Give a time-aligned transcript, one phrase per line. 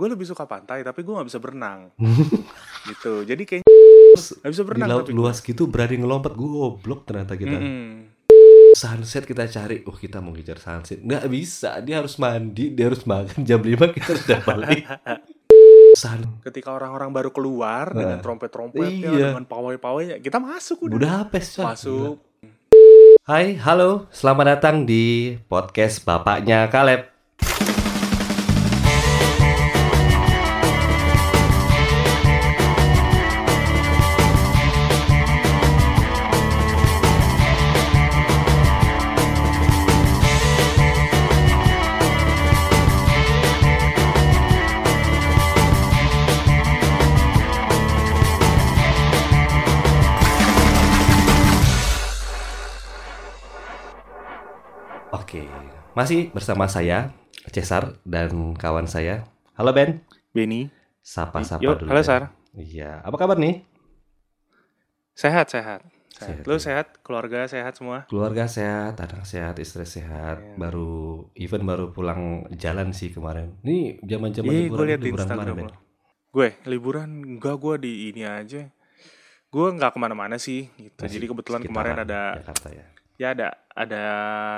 [0.00, 1.92] gue lebih suka pantai tapi gue nggak bisa berenang
[2.90, 7.36] gitu jadi kayak nggak bisa Di berenang laut tapi luas gitu berani ngelompat goblok ternyata
[7.36, 7.52] kita.
[7.52, 8.08] Mm-mm.
[8.70, 11.02] Sunset kita cari, oh kita mau ngejar sunset.
[11.02, 13.42] Nggak bisa, dia harus mandi, dia harus makan.
[13.42, 14.86] Jam 5 kita sudah balik.
[15.92, 16.38] Sun.
[16.40, 17.98] ketika orang-orang baru keluar Nah.
[17.98, 19.28] dengan trompet-trompetnya Iya.
[19.34, 21.66] dengan pawai-pawainya kita masuk udah Udah apes coy.
[21.66, 22.14] masuk
[23.26, 27.19] Hai, halo, selamat datang di podcast bapaknya Kaleb.
[56.00, 57.12] Masih bersama saya,
[57.52, 59.28] Cesar, dan kawan saya.
[59.52, 60.00] Halo Ben,
[60.32, 60.72] Benny
[61.04, 61.92] sapa-sapa dulu.
[61.92, 62.00] halo.
[62.00, 63.68] Sar Iya, apa kabar nih?
[65.12, 66.64] sehat sehat sehat lu ya.
[66.72, 70.40] sehat keluarga sehat semua Keluarga sehat, anak sehat, istri sehat.
[70.40, 70.56] Iya.
[70.56, 73.60] Baru even baru pulang jalan sih kemarin.
[73.60, 75.68] Ini zaman-zaman Iya, gue liburan, lihat di liburan kemarin, Ben.
[76.32, 78.72] Gue liburan enggak gue di ini aja.
[79.52, 81.04] Gue nggak ke mana-mana sih gitu.
[81.04, 82.88] Masih Jadi kebetulan kemarin ada Jakarta ya.
[83.20, 84.02] Ya ada ada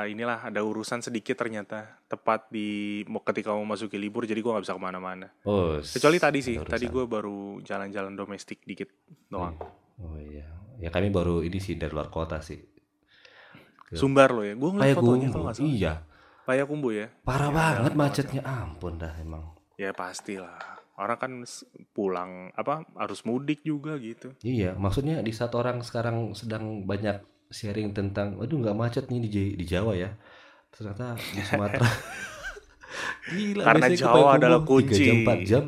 [0.06, 4.62] inilah ada urusan sedikit ternyata tepat di mau ketika mau masuki libur jadi gue nggak
[4.62, 5.34] bisa ke mana-mana.
[5.42, 6.94] Oh, Kecuali tadi sih, tadi urusan.
[6.94, 8.86] gue baru jalan-jalan domestik dikit
[9.26, 9.58] doang.
[9.98, 10.46] Oh iya.
[10.78, 12.62] Ya kami baru ini sih dari luar kota sih.
[13.90, 15.66] Ke Sumbar lo ya, gue ngeliat fotonya kalau nggak salah.
[15.74, 15.92] Iya.
[16.42, 17.06] Payakumbuh ya.
[17.26, 18.42] Parah Ya, banget macetnya.
[18.46, 19.58] Ampun dah emang.
[19.74, 20.58] Ya pastilah.
[20.94, 21.32] Orang kan
[21.90, 24.34] pulang apa harus mudik juga gitu.
[24.42, 27.22] Iya, maksudnya di saat orang sekarang sedang banyak
[27.58, 30.10] sharing tentang, waduh nggak macet nih di, J- di Jawa ya.
[30.74, 31.88] Ternyata di Sumatera.
[33.32, 35.04] Gila, Karena Jawa adalah 3 kunci.
[35.06, 35.64] jam, 4 jam.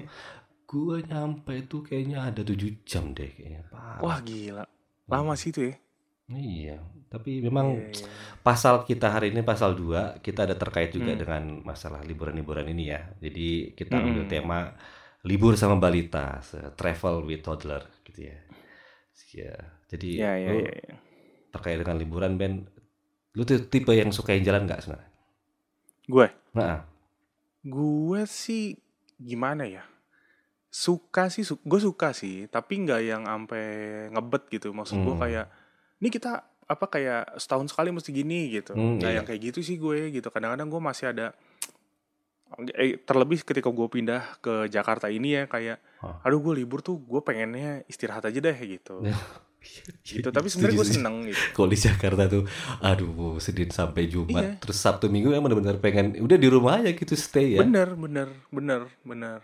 [0.67, 3.63] Gua nyampe itu kayaknya ada 7 jam deh kayaknya.
[3.71, 4.01] Parah.
[4.03, 4.65] Wah gila,
[5.07, 5.75] lama sih itu ya.
[6.25, 6.81] Iya,
[7.13, 8.09] tapi memang Iya, iya.
[8.47, 11.21] pasal kita hari ini pasal 2 kita ada terkait juga Hmm.
[11.23, 13.01] dengan masalah liburan-liburan ini ya.
[13.21, 14.09] Jadi kita Hmm.
[14.09, 14.59] ambil tema
[15.25, 16.41] libur sama balita,
[16.81, 18.37] travel with toddler gitu ya.
[19.35, 19.55] Ya,
[19.91, 20.95] jadi Iya, iya, lu iya, iya.
[21.55, 22.67] Terkait dengan liburan Ben,
[23.33, 25.11] lu tuh tipe yang sukain jalan nggak sebenarnya?
[26.05, 26.83] Gue, Nah,
[27.61, 28.75] gue sih
[29.17, 29.87] gimana ya?
[30.69, 33.65] Suka sih, su gue suka sih, tapi nggak yang sampai
[34.11, 34.71] ngebet gitu.
[34.71, 35.23] Maksud gue Hmm.
[35.23, 35.47] kayak,
[35.99, 36.33] ini kita
[36.65, 38.75] apa kayak setahun sekali mesti gini gitu.
[38.75, 39.17] Hmm, Nggak iya.
[39.17, 40.29] yang kayak gitu sih gue gitu.
[40.29, 41.31] Kadang-kadang gue masih ada
[42.75, 45.79] eh, terlebih ketika gue pindah ke Jakarta ini ya kayak,
[46.23, 49.03] aduh gue libur tuh gue pengennya istirahat aja deh gitu.
[50.03, 50.29] gitu.
[50.29, 51.41] Tapi sebenarnya gue seneng gitu.
[51.57, 52.45] Kalau di Jakarta tuh,
[52.79, 54.51] aduh Senin sampai Jumat, Iya.
[54.59, 57.63] terus Sabtu Minggu emang benar-benar pengen udah di rumah aja gitu stay ya.
[57.63, 59.41] Bener, bener, bener, bener.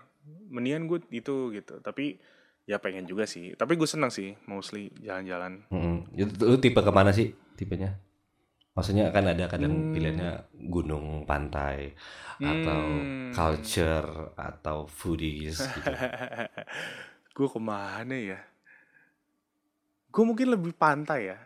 [0.48, 1.78] Mendingan gue itu gitu.
[1.78, 2.20] Tapi
[2.64, 3.52] ya pengen juga sih.
[3.52, 5.64] Tapi gue seneng sih, mostly jalan-jalan.
[6.14, 7.98] Lu tipe ke mana sih tipenya?
[8.70, 9.92] Maksudnya kan ada kadang Hmm.
[9.92, 10.32] pilihannya
[10.64, 11.90] gunung, pantai,
[12.38, 13.34] atau Hmm.
[13.34, 15.90] culture, atau foodies gitu.
[17.34, 18.38] gue ke mana ya?
[20.10, 21.38] Gue mungkin lebih pantai ya.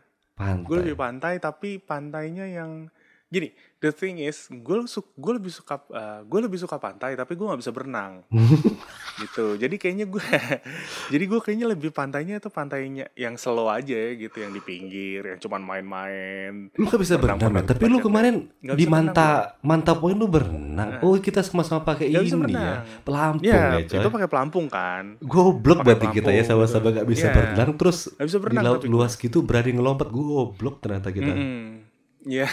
[0.64, 0.80] Gue Pantai.
[0.82, 2.88] lebih pantai, tapi pantainya yang
[3.26, 3.50] gini.
[3.76, 5.76] The thing is, gue su gue lebih suka
[6.24, 8.24] gue lebih suka pantai, tapi gue nggak bisa berenang.
[9.20, 9.54] gitu.
[9.54, 10.24] Jadi kayaknya gue,
[11.12, 15.36] jadi gue kayaknya lebih pantainya itu pantainya yang slow aja gitu, yang di pinggir, yang
[15.36, 16.72] cuman main-main.
[16.72, 17.62] Lu gak bisa berenang, men.
[17.62, 20.98] tapi lu kemarin di Manta Manta Point lu berenang.
[20.98, 21.04] Nah.
[21.04, 22.64] Oh, kita sama-sama pakai ini berenang.
[22.64, 22.76] ya.
[23.04, 24.00] Pelampung Ya, ya, coy.
[24.00, 25.04] itu pakai pelampung kan.
[25.20, 27.34] Goblok berarti kita ya sama-sama gak bisa Iya.
[27.36, 31.30] berenang terus Nggak bisa di berenang laut tapi luas gitu berani ngelompat goblok ternyata kita.
[31.30, 31.83] Mm-mm.
[32.24, 32.48] Iya.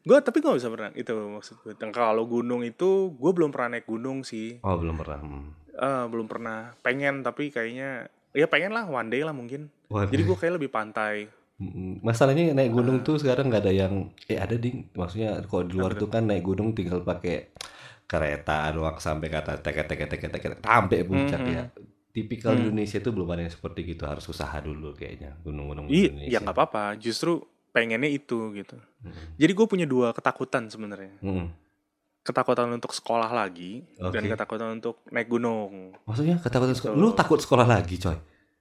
[0.00, 1.72] gue tapi gue bisa berenang itu maksud gue.
[1.90, 4.56] Kalau gunung itu gue belum pernah naik gunung sih.
[4.60, 5.20] Oh, belum pernah.
[5.20, 5.52] Hmm.
[5.68, 6.72] Eh, belum pernah.
[6.80, 9.68] Pengen tapi kayaknya ya pengen lah one day lah mungkin.
[9.88, 10.08] Waduh.
[10.08, 11.28] Jadi gue kayak lebih pantai.
[11.58, 13.94] Mm, Masalahnya naik gunung tuh sekarang nggak ada yang
[14.24, 14.88] eh ada ding.
[14.92, 17.50] Maksudnya kalau di luar tuh kan naik gunung tinggal pakai
[18.04, 21.52] kereta doang sampai kata teket teket teket teket sampai puncak Mhm.
[21.52, 21.64] ya.
[22.08, 22.62] Tipikal Hmm.
[22.64, 26.32] Indonesia itu belum ada yang seperti gitu harus usaha dulu kayaknya gunung-gunung Iya, Indonesia.
[26.32, 26.84] ya nggak apa-apa.
[26.96, 28.76] Justru pengennya itu gitu.
[29.00, 31.16] Mm, Jadi gue punya dua ketakutan sebenarnya.
[31.18, 31.46] mm.
[32.20, 34.28] Ketakutan untuk sekolah lagi dan Oke.
[34.28, 35.96] ketakutan untuk naik gunung.
[36.04, 36.92] Maksudnya ketakutan sekolah.
[36.92, 37.00] Gitu.
[37.00, 38.18] Lu takut sekolah lagi, coy?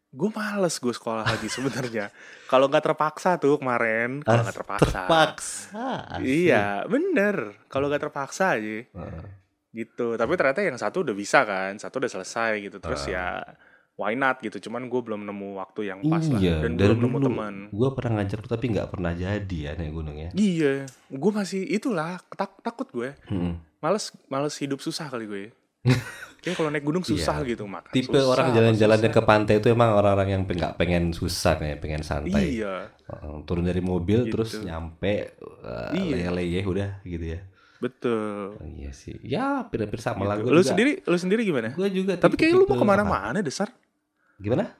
[0.07, 2.07] Gue males gue sekolah lagi sebenarnya.
[2.51, 5.03] Kalau nggak terpaksa tuh kemarin, kalau nggak terpaksa.
[5.03, 5.87] Terpaksa.
[6.09, 6.23] asik.
[6.23, 7.59] Iya, bener.
[7.67, 9.23] Kalau nggak terpaksa aja Heeh.
[9.75, 10.15] gitu.
[10.15, 12.79] Tapi ternyata yang satu udah bisa kan, satu udah selesai gitu.
[12.79, 13.11] Terus Ah.
[13.11, 13.25] ya
[13.97, 14.61] why not gitu.
[14.61, 17.53] Cuman gue belum nemu waktu yang pas lah Iya, dan dari belum nemu teman.
[17.67, 20.29] gue pernah ngajak lu tapi nggak pernah jadi ya naik gunung ya.
[20.31, 20.73] Iya,
[21.07, 23.17] gue masih itulah tak, takut gue.
[23.27, 23.57] Mm-mm.
[23.77, 25.43] Males males hidup susah kali gue.
[26.37, 27.49] Kayak kalau naik gunung susah Iya.
[27.51, 27.89] gitu makan.
[27.89, 29.17] Tipe susah, orang jalan-jalannya susah.
[29.17, 32.61] ke pantai itu emang orang-orang yang nggak pengen susah kayak pengen santai.
[32.61, 32.93] Iya,
[33.43, 34.63] turun dari mobil terus Gitu.
[34.63, 36.29] nyampe uh, Iya.
[36.29, 37.41] leye-leye udah gitu ya.
[37.77, 38.53] betul.
[38.53, 39.13] Oh, iya sih.
[39.21, 40.45] Ya, hampir-hampir sama lah Gitu.
[40.45, 40.69] gue Lu juga.
[40.71, 41.69] sendiri, lu sendiri gimana?
[41.71, 43.69] Gue juga Tapi kayak lu mau ke mana-mana desar.
[44.39, 44.77] Gimana?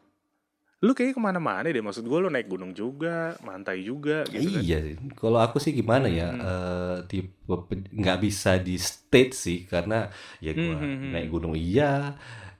[0.86, 1.83] Lu kayak ke mana-mana deh.
[1.88, 3.15] Maksud gue lu naik gunung juga,
[3.48, 4.65] mantai juga gitu kan.
[4.65, 4.95] Iya sih.
[5.19, 6.25] Kalau aku sih gimana ya?
[6.30, 6.48] Hmm.
[6.48, 9.95] eh, tipe pe- nggak bisa di state sih karena
[10.45, 11.13] ya gua Hmm, hmm, hmm.
[11.13, 11.83] naik gunung iya,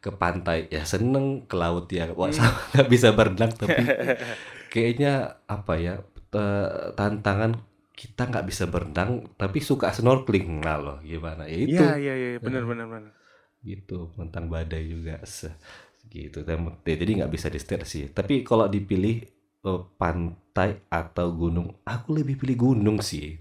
[0.04, 2.38] ke pantai ya seneng, ke laut ya wah Hmm.
[2.38, 3.84] sama nggak bisa berenang tapi
[4.72, 5.10] kayaknya
[5.56, 5.94] apa ya
[6.98, 7.52] tantangan
[7.98, 9.12] kita nggak bisa berenang
[9.42, 13.14] tapi suka snorkeling nah loh gimana ya itu Iya, iya, iya, benar benar benar.
[13.66, 15.20] gitu tentang badai juga
[16.10, 19.22] gitu Dan- jadi nggak bisa di state sih tapi kalau dipilih
[19.60, 23.38] eh, pantai atau gunung aku lebih pilih gunung sih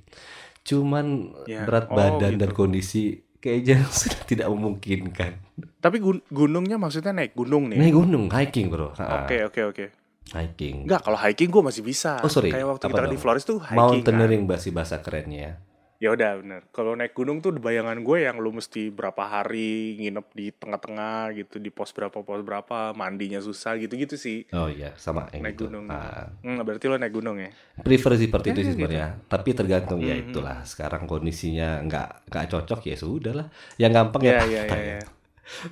[0.62, 2.56] cuman Ya, berat oh, badan dan gitu.
[2.56, 3.02] kondisi
[3.38, 5.32] kayaknya sudah tidak memungkinkan
[5.78, 7.78] Tapi gun- gunungnya maksudnya naik gunung nih.
[7.78, 9.86] naik gunung hiking bro Oke, oke, oke.
[10.28, 12.18] hiking Enggak, kalau hiking gue masih bisa.
[12.18, 12.50] Oh, sorry.
[12.50, 13.12] Kayak waktu Apa kita dong?
[13.14, 13.78] di Flores tuh hiking.
[13.78, 14.50] mountaineering Kan.
[14.50, 15.62] bahasa bahasa kerennya
[15.96, 16.60] Ya udah bener.
[16.70, 21.56] Kalau naik gunung tuh bayangan gue yang lu mesti berapa hari nginep di tengah-tengah gitu
[21.56, 24.44] di pos berapa pos berapa mandinya susah gitu-gitu sih.
[24.52, 25.88] oh iya sama yang Naik gitu gunung.
[25.88, 27.48] Ah, Hmm, berarti lo naik gunung ya?
[27.80, 28.76] prefer seperti itu Ya, sih gitu.
[28.76, 30.22] sebenarnya tapi tergantung ya Mhm.
[30.28, 33.46] itulah sekarang kondisinya nggak nggak cocok ya sudah lah
[33.76, 34.96] yang gampang Iya, ya iya, pantai iya.
[34.96, 35.02] ya.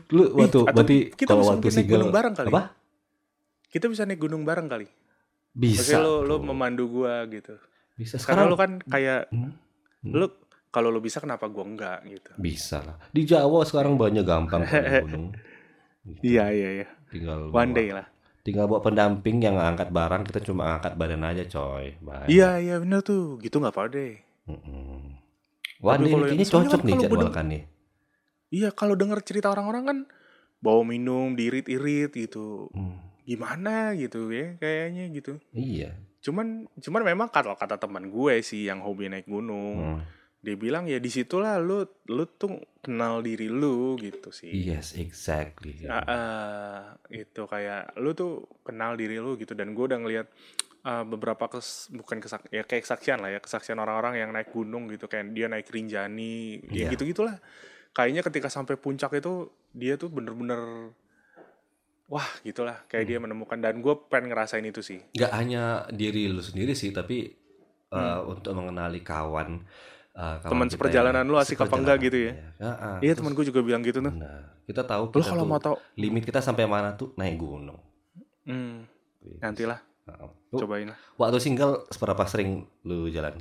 [0.08, 2.48] Lu waktu atau berarti kita kalau bisa waktu naik gunung bareng kali.
[2.48, 2.62] apa?
[3.68, 4.86] Kita bisa naik gunung bareng kali.
[5.52, 5.98] Bisa.
[5.98, 7.58] Lo lo memandu gua gitu.
[7.94, 9.52] bisa Karena sekarang lo kan kayak Hmm,
[10.04, 10.12] hmm.
[10.12, 10.26] lo
[10.68, 12.30] kalau lo bisa kenapa gua enggak gitu.
[12.36, 12.96] bisa lah.
[13.08, 15.32] Di Jawa sekarang banyak gampang naik gunung.
[16.04, 16.20] Gitu.
[16.28, 16.86] Iya, iya, iya.
[17.08, 18.06] Tinggal One bawa- day lah.
[18.42, 21.96] Tinggal bawa pendamping yang angkat barang, kita cuma angkat badan aja, coy.
[22.28, 23.40] Iya, iya bener tuh.
[23.40, 24.20] Gitu nggak apa deh.
[24.44, 25.16] Mm-mm.
[25.80, 27.62] One Tapi day ini kayaknya cocok kan nih kalau jadwal gunung- kan nih.
[28.50, 29.98] Iya, kalau denger cerita orang-orang kan
[30.58, 32.68] bawa minum, diirit-irit gitu.
[32.70, 35.40] Hmm, Gimana gitu ya kayaknya gitu.
[35.50, 35.96] Iya.
[36.24, 40.00] Cuman cuman memang kata kata teman gue sih yang hobi naik gunung.
[40.00, 40.02] Hmm.
[40.40, 44.48] Dia bilang ya di situlah lu lu tuh kenal diri lu gitu sih.
[44.48, 45.84] Yes, exactly.
[45.84, 46.80] Ah, ah,
[47.12, 50.26] itu kayak lu tuh kenal diri lu gitu dan gue udah ngeliat
[50.84, 54.88] ah, beberapa kes, bukan kesak ya kayak kesaksian lah ya kesaksian orang-orang yang naik gunung
[54.92, 56.92] gitu kayak dia naik Rinjani ya Iya.
[56.92, 57.40] gitu gitulah
[57.96, 60.92] kayaknya ketika sampai puncak itu dia tuh bener-bener
[62.06, 63.10] wah gitulah kayak Hmm.
[63.10, 67.32] dia menemukan dan gue pengen ngerasain itu sih Gak hanya diri lu sendiri sih, tapi
[67.88, 68.32] uh, Hmm.
[68.32, 69.62] untuk mengenali kawan,
[70.12, 72.32] uh, Teman seperjalanan lu asik apa enggak gitu ya?
[72.58, 72.70] ya.
[72.72, 75.42] Ah, iya Terus, teman gue juga bilang gitu tuh Nah, kita tahu lu kita kalau
[75.42, 77.78] tuh mau tau limit kita sampai mana tuh naik gunung.
[78.44, 78.84] hmm,
[79.40, 83.40] nantilah Ah, lu cobain lah waktu single seberapa sering lu jalan?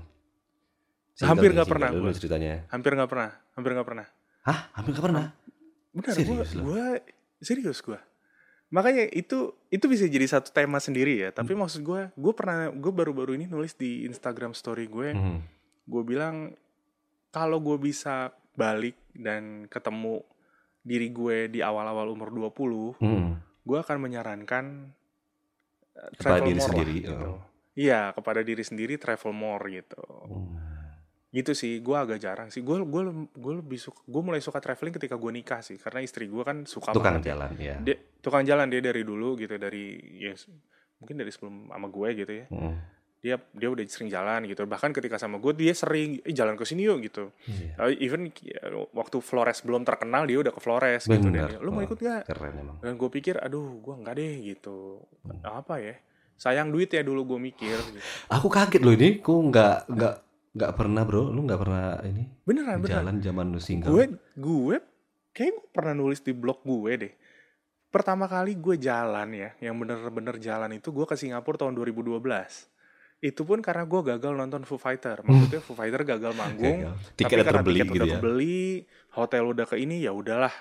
[1.19, 2.65] Hampir nih, nggak pernah Lu, ceritanya.
[2.69, 4.07] hampir nggak pernah hampir nggak pernah
[4.43, 4.59] Hah?
[4.73, 5.25] Hampir nggak pernah?
[5.91, 6.85] Benar, Serius gue
[7.39, 7.99] serius gue.
[8.73, 11.29] Makanya itu itu bisa jadi satu tema sendiri ya.
[11.29, 11.61] Tapi Hmm.
[11.61, 15.45] maksud gue, gue pernah gue baru-baru ini nulis di Instagram Story gue, Hmm.
[15.85, 16.57] gue bilang
[17.29, 20.25] kalau gue bisa balik dan ketemu
[20.81, 23.37] diri gue di awal-awal umur 20, Hmm.
[23.61, 24.65] gue akan menyarankan
[25.93, 27.27] uh, Kepada travel diri more sendiri, lah, gitu.
[27.29, 27.41] oh.
[27.73, 30.01] Iya, kepada diri sendiri travel more gitu.
[30.25, 30.62] Hmm.
[31.33, 32.61] Gitu sih, gue agak jarang sih.
[32.61, 36.25] Gue gue gue lebih suka, gue mulai suka traveling ketika gue nikah sih, karena istri
[36.25, 37.75] gue kan suka Tukang banget ya jalan ya.
[37.79, 40.31] dia tukang jalan dia dari dulu gitu dari ya
[40.95, 42.77] mungkin dari sebelum sama gue gitu ya Hmm.
[43.17, 46.63] dia dia udah sering jalan gitu bahkan ketika sama gue dia sering eh jalan ke
[46.63, 47.75] sini yuk gitu Iya.
[47.81, 51.49] Uh, even ya, waktu Flores belum terkenal dia udah ke Flores gitu Bener.
[51.49, 52.77] dan dia, lu mau ikut gak Keren emang.
[52.77, 55.39] dan gue pikir aduh gue nggak deh gitu Hmm.
[55.41, 55.95] apa ya
[56.35, 57.99] sayang duit ya dulu gue mikir gitu.
[58.29, 60.15] Aku kaget loh ini, kok nggak nggak
[60.53, 63.89] nggak pernah bro, lu nggak pernah ini beneran beneran jalan zaman lu single.
[63.89, 64.75] gue gue
[65.31, 67.13] kayak gue pernah nulis di blog gue deh
[67.89, 72.21] pertama kali gue jalan ya yang bener-bener jalan itu gue ke Singapura tahun 2012
[73.19, 76.95] itu pun karena gue gagal nonton Foo Fighter maksudnya Foo Fighter gagal manggung Gagal.
[76.97, 78.13] tapi Tiketnya karena terbeli tiket gitu udah ya.
[78.15, 78.61] kebeli
[79.11, 80.53] hotel udah ke ini ya udahlah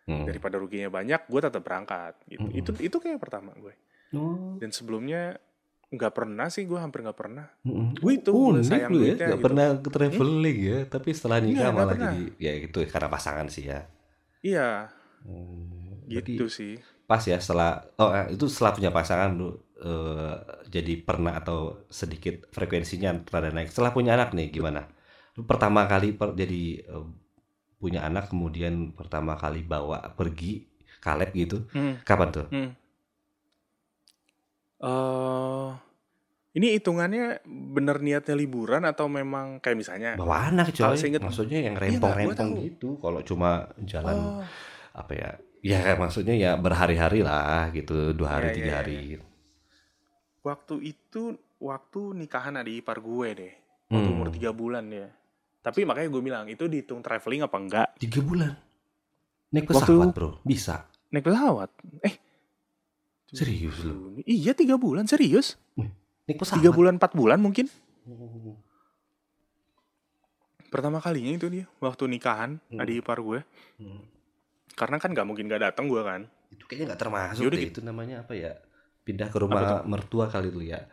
[0.00, 0.26] Hmm.
[0.26, 2.58] daripada ruginya banyak gue tetap berangkat gitu Mm-mm.
[2.58, 3.70] itu itu kayak pertama gue
[4.10, 4.58] Oh.
[4.58, 5.38] dan sebelumnya
[5.94, 7.88] nggak pernah sih gue hampir nggak pernah Mm-mm.
[8.02, 9.44] Gue itu, unik sayang lu ya, nggak gitu.
[9.44, 13.64] pernah ke traveling ya, tapi setelah nikah Nggak, malah jadi ya itu karena pasangan sih
[13.68, 13.78] ya.
[14.42, 19.48] iya Hmm, gitu sih pas ya setelah oh eh, itu setelah punya pasangan lu
[19.82, 20.34] eh,
[20.70, 21.58] jadi pernah atau
[21.90, 23.68] sedikit frekuensinya rada naik.
[23.74, 24.86] Setelah punya anak nih gimana?
[25.36, 27.06] Lu pertama kali per- jadi eh,
[27.82, 30.68] punya anak kemudian pertama kali bawa pergi
[31.04, 31.66] kaleb gitu.
[31.72, 31.94] Hmm.
[32.08, 32.46] Kapan tuh?
[32.50, 32.74] Hmm.
[34.80, 35.68] Eh,
[36.52, 40.96] ini hitungannya bener niatnya liburan atau memang kayak misalnya Bawa anak coy.
[40.96, 42.64] seinget- Maksudnya yang Iya, rempong-rempong tahu.
[42.64, 42.88] gitu.
[42.96, 43.50] Kalau cuma
[43.82, 44.42] jalan oh
[44.92, 45.30] apa ya?
[45.60, 48.96] Ya maksudnya ya berhari-hari lah gitu, dua hari Iya, iya, tiga iya, hari.
[50.40, 51.22] Waktu itu
[51.60, 53.52] waktu nikahan adik ipar gue deh.
[53.86, 54.16] Waktu Hmm.
[54.16, 55.12] umur tiga bulan ya.
[55.60, 57.88] Tapi makanya gue bilang itu dihitung traveling apa enggak?
[58.00, 58.56] Tiga bulan.
[59.52, 60.88] Naik Waktu- pesawat bro, bisa.
[61.10, 61.68] Naik pesawat?
[62.00, 62.14] Eh
[63.30, 64.18] Serius lu?
[64.22, 65.54] Iya tiga bulan serius?
[66.26, 67.66] Tiga bulan empat bulan mungkin?
[68.06, 68.58] Oh.
[70.70, 72.78] Pertama kalinya itu dia waktu nikahan Hmm.
[72.78, 73.42] adik ipar gue.
[73.76, 74.06] Hmm.
[74.74, 76.30] Karena kan nggak mungkin gak datang gue kan.
[76.50, 77.62] Itu kayaknya nggak termasuk Yaudah, deh.
[77.66, 77.78] gitu.
[77.78, 78.54] Itu namanya apa ya?
[79.02, 80.86] Pindah ke rumah mertua kali itu ya.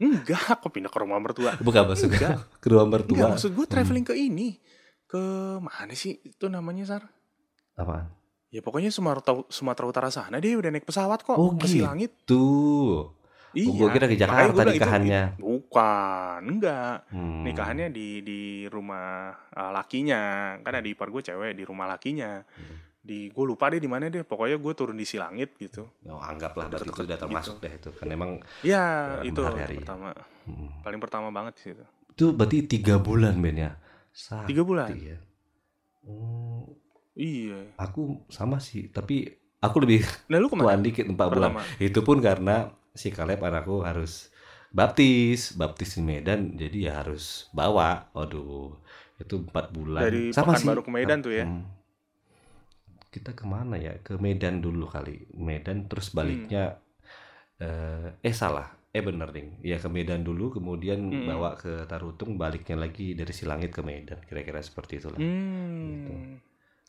[0.00, 1.54] Enggak, kok pindah ke rumah mertua.
[1.58, 2.58] Bukan maksudnya Enggak.
[2.58, 3.14] ke rumah mertua.
[3.14, 4.58] Enggak, maksud gue traveling ke ini.
[5.06, 5.18] Ke
[5.58, 7.02] mana sih itu namanya, Sar?
[7.74, 8.10] Apaan?
[8.50, 11.80] Ya pokoknya Sumatera, Sumatera Utara sana dia udah naik pesawat kok Oh, ke gitu.
[11.80, 12.10] Silangit.
[12.24, 13.14] Tuh.
[13.50, 13.66] Iya.
[13.66, 15.22] Oh, gua kira di makanya Jakarta gua bilang itu- nikahannya.
[15.38, 16.96] bukan, enggak.
[17.08, 17.42] Hmm.
[17.42, 19.06] Nikahannya di di rumah
[19.50, 20.22] uh, lakinya.
[20.60, 22.42] Kan ada ipar gue cewek di rumah lakinya.
[22.42, 22.76] Hmm.
[23.00, 24.22] Di gue lupa deh di mana deh.
[24.22, 25.82] Pokoknya gue turun di Silangit gitu.
[26.04, 27.90] Oh, anggaplah berarti itu Deket-deket udah termasuk deh itu.
[27.92, 28.30] Kan emang
[28.62, 29.76] Ya, Ya, itu berhari-hari.
[29.78, 30.10] pertama.
[30.44, 30.68] hmm.
[30.80, 31.82] Paling pertama banget sih itu.
[32.10, 33.70] itu berarti tiga bulan Ben ya.
[34.10, 34.90] Sakti Tiga bulan?
[34.92, 35.18] ya.
[36.02, 36.66] Oh,
[37.20, 37.58] Iya.
[37.76, 39.28] aku sama sih, tapi
[39.60, 40.00] aku lebih
[40.32, 41.52] Nah lu tuan dikit 4 bulan.
[41.76, 44.32] Itu pun karena si Kaleb anakku harus
[44.72, 48.08] baptis, baptis di Medan, jadi ya harus bawa.
[48.16, 48.72] Waduh,
[49.20, 50.02] itu empat bulan.
[50.08, 50.64] Dari Sama sih.
[50.64, 51.44] Pekanbaru ke Medan tuh ya?
[51.44, 51.64] Hmm.
[53.10, 53.98] Kita ke mana ya?
[54.06, 55.26] Ke Medan dulu kali.
[55.34, 56.78] Medan terus baliknya
[57.60, 57.66] Hmm.
[57.66, 58.70] eh, eh salah.
[58.90, 59.58] Eh bener ding.
[59.62, 61.26] Ya ke Medan dulu, kemudian Mm-mm.
[61.30, 64.18] bawa ke Tarutung, baliknya lagi dari Silangit ke Medan.
[64.26, 65.18] Kira-kira seperti itulah.
[65.18, 66.14] Gitu.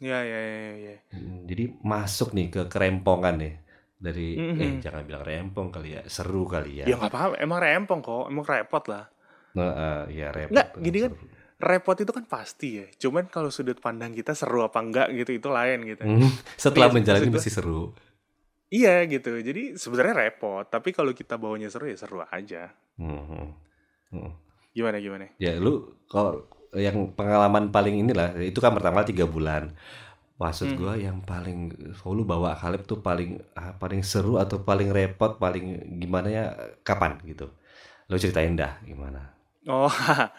[0.01, 0.10] Hmm.
[0.10, 0.96] Ya, ya, ya, ya.
[1.13, 3.53] Hmm, Jadi masuk nih ke kerempongan nih
[4.01, 4.58] dari Mhm.
[4.58, 6.89] eh jangan bilang rempong kali ya, seru kali ya.
[6.89, 9.05] Ya nggak apa-apa, emang rempong kok, emang repot lah.
[9.53, 9.72] Nah,
[10.10, 10.58] eh, ya repot.
[10.58, 11.25] Nggak, gini kan, seru.
[11.62, 12.86] Repot itu kan pasti ya.
[12.98, 16.01] Cuman kalau sudut pandang kita seru apa enggak gitu itu lain gitu.
[16.01, 17.93] Hmm, Setelah Iya, menjalani mesti seru.
[18.74, 19.38] Iya gitu.
[19.38, 22.74] Jadi sebenarnya repot, tapi kalau kita bawanya seru ya seru aja.
[22.98, 23.53] Hmm,
[24.10, 24.31] hmm.
[24.74, 25.29] Gimana gimana?
[25.38, 29.75] Ya lu kalau yang pengalaman paling inilah itu kan pertama tiga bulan.
[30.36, 30.78] Maksud Hmm.
[30.78, 31.70] gua yang paling
[32.01, 36.46] oh, lu bawa Kaleb tuh paling ah, paling seru atau paling repot paling gimana ya
[36.82, 37.51] kapan gitu.
[38.08, 39.32] Lu ceritain dah gimana.
[39.66, 39.86] Oh,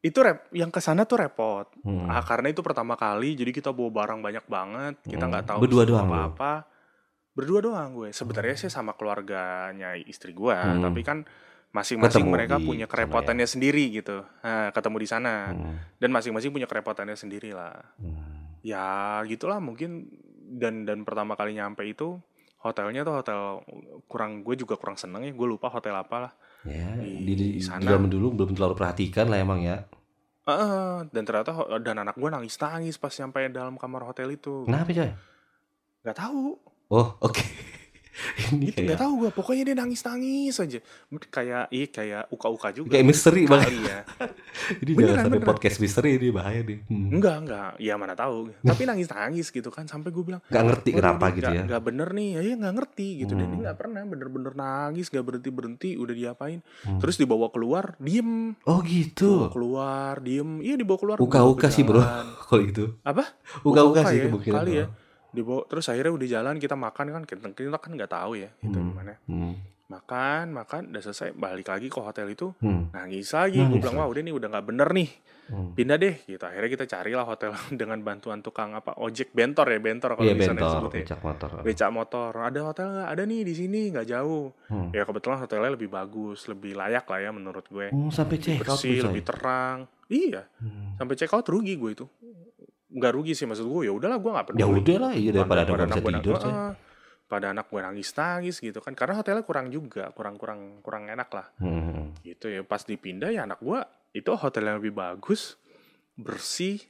[0.00, 1.64] itu rep yang ke sana tuh repot.
[1.80, 2.04] Hmm.
[2.04, 4.94] Ah, karena itu pertama kali, jadi kita bawa barang banyak banget.
[5.02, 5.30] Kita Hmm.
[5.32, 6.12] nggak tahu Berdua doang lu?
[6.12, 6.52] apa-apa.
[7.30, 8.10] Berdua doang gue.
[8.10, 10.82] Sebenarnya sih sama keluarganya istri gue, Hmm.
[10.82, 11.24] tapi kan
[11.70, 14.26] masing-masing Ketemu mereka di punya sana kerepotannya sendiri gitu.
[14.42, 15.34] Nah, ketemu di sana.
[15.48, 15.76] Hmm.
[15.96, 17.78] Dan masing-masing punya kerepotannya sendiri lah.
[17.96, 18.58] Hmm.
[18.60, 20.10] Ya gitulah mungkin
[20.50, 22.18] dan dan pertama kali nyampe itu
[22.60, 23.40] hotelnya tuh hotel
[24.04, 27.60] kurang gue juga kurang seneng ya gue lupa hotel apa lah Ya, Di di, di,
[27.64, 27.80] sana.
[27.80, 29.80] di dulu belum terlalu perhatikan lah emang ya.
[30.44, 34.92] Heeh, dan ternyata dan anak gue nangis nangis pas sampai dalam kamar hotel itu Kenapa
[34.92, 35.08] coy?
[36.04, 36.60] nggak tahu
[36.90, 37.40] Oh, oke.
[38.50, 40.78] Ini itu nggak kayak tahu gue pokoknya dia nangis nangis aja
[41.28, 43.70] kayak ih kayak uka uka juga kayak misteri banget.
[43.80, 43.98] ya
[44.82, 45.50] Ini Beneran, jangan sampai beneran.
[45.50, 46.78] podcast misteri ini bahaya nih.
[46.84, 47.08] Hmm.
[47.12, 48.36] enggak enggak ya mana tahu
[48.68, 51.62] tapi nangis nangis gitu kan sampai gue bilang Nggak ngerti "Waduh, kenapa gitu nggak- ya.
[51.66, 53.52] nggak bener nih ya nggak ngerti gitu dan Hmm.
[53.52, 56.98] dia nggak pernah bener-bener nangis nggak berhenti berhenti udah diapain Hmm.
[56.98, 59.32] terus dibawa keluar diem Oh dibawa gitu.
[59.48, 62.02] keluar diem iya dibawa keluar dibawa ke sih bro.
[62.42, 62.84] Kalau gitu.
[63.00, 63.24] apa
[63.60, 64.56] Uka-uka Uka-uka sih ya, kemungkinan.
[64.56, 64.86] kali ya.
[65.30, 68.72] Dibawa terus akhirnya udah jalan kita makan kan kita, kita kan nggak tahu ya itu
[68.72, 68.88] Hmm.
[68.88, 69.54] gimana Hmm.
[69.88, 72.90] makan makan udah selesai balik lagi ke hotel itu Hmm.
[72.90, 75.10] nangis lagi gue bilang wah udah nih udah nggak bener nih
[75.48, 75.74] Hmm.
[75.74, 80.14] pindah deh gitu akhirnya kita carilah hotel dengan bantuan tukang apa ojek bentor ya bentor
[80.14, 81.50] kalau Iya di sana bentor, ya becak motor.
[81.60, 84.90] becak motor ada hotel nggak ada nih di sini nggak jauh Hmm.
[84.90, 89.02] ya kebetulan hotelnya lebih bagus lebih layak lah ya menurut gue Hmm, sampai check bersih
[89.02, 90.94] lebih terang iya Hmm.
[90.96, 92.06] sampai check out rugi gue itu
[92.90, 95.60] nggak rugi sih maksud gue ya udahlah gue nggak peduli Ya udah lah, iya daripada
[95.62, 96.50] anak anak gue tidur, nang- coy.
[96.50, 96.72] Heeh.
[97.24, 101.30] pada anak gue nangis nangis gitu kan karena hotelnya kurang juga kurang kurang kurang enak
[101.30, 102.10] lah Hmm.
[102.20, 103.78] gitu ya pas dipindah ya anak gue
[104.12, 105.54] itu hotel yang lebih bagus
[106.14, 106.82] bersih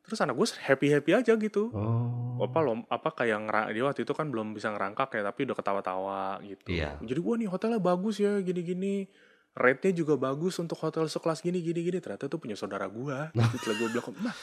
[0.00, 2.38] terus anak gue happy happy aja gitu Oh.
[2.40, 6.22] apa lo apa kayak dia waktu itu kan belum bisa ngerangkak ya tapi udah ketawa-tawa
[6.42, 6.98] gitu Iya.
[7.00, 9.06] jadi gua nih hotelnya bagus ya gini-gini
[9.52, 13.56] rate-nya juga bagus untuk hotel sekelas gini gini gini ternyata tuh punya saudara gua gitu
[13.58, 14.34] setelah gua bilang nah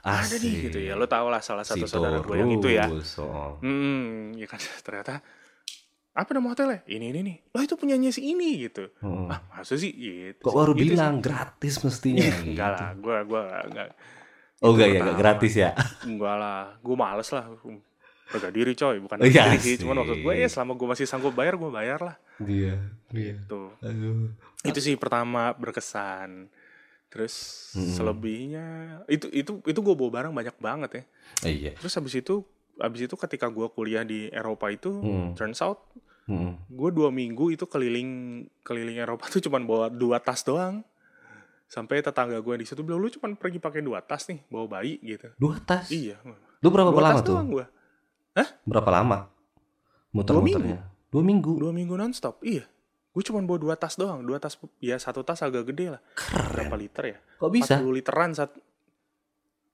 [0.00, 2.86] ada nih gitu ya lo tau lah salah satu Si saudara gua yang itu ya
[3.18, 3.56] oh.
[3.58, 5.24] hmm ya kan ternyata
[6.10, 9.30] apa nama hotelnya ini ini nih oh itu punyanya si ini gitu Hmm.
[9.30, 10.58] ah masa sih gitu Kok sih.
[10.58, 10.88] baru Gitu sih.
[10.90, 12.42] bilang gratis mestinya gitu.
[12.48, 13.88] enggak lah gua gua enggak
[14.58, 15.70] Oh enggak ya, enggak gratis ya.
[16.02, 17.46] Enggak lah, gue males lah.
[18.28, 19.76] Harga diri coy, bukan harga diri sih.
[19.76, 22.16] Cuman maksud gue ya selama gue masih sanggup bayar, gue bayar lah.
[22.38, 22.76] Iya.
[23.08, 23.40] Iya.
[23.40, 23.62] Gitu.
[23.80, 24.36] Aduh.
[24.62, 26.52] Itu sih pertama berkesan.
[27.08, 27.34] Terus
[27.72, 27.88] Mm-mm.
[27.90, 28.66] selebihnya
[29.06, 31.02] itu itu itu gue bawa barang banyak banget ya.
[31.42, 31.72] Eh, iya.
[31.74, 32.44] Terus habis itu
[32.76, 35.32] abis itu ketika gue kuliah di Eropa itu Hmm.
[35.32, 35.88] turns out
[36.24, 36.60] Hmm.
[36.68, 38.10] gue dua minggu itu keliling
[38.60, 40.84] keliling Eropa tuh cuman bawa dua tas doang
[41.64, 45.00] sampai tetangga gue di situ bilang lu cuman pergi pakai dua tas nih bawa bayi
[45.00, 45.88] gitu Dua tas.
[45.88, 46.20] iya
[46.60, 47.32] Lu berapa dua lama tas tuh?
[47.32, 47.48] doang
[48.40, 49.18] gue Berapa lama?
[50.10, 50.78] Muter-muternya.
[51.08, 51.56] Dua minggu.
[51.56, 52.68] dua minggu nonstop iya
[53.08, 56.00] gue cuman bawa dua tas doang dua tas ya satu tas agak gede lah
[56.46, 56.78] berapa Keren.
[56.78, 57.74] liter ya Kok bisa?
[57.76, 58.52] 40 literan saat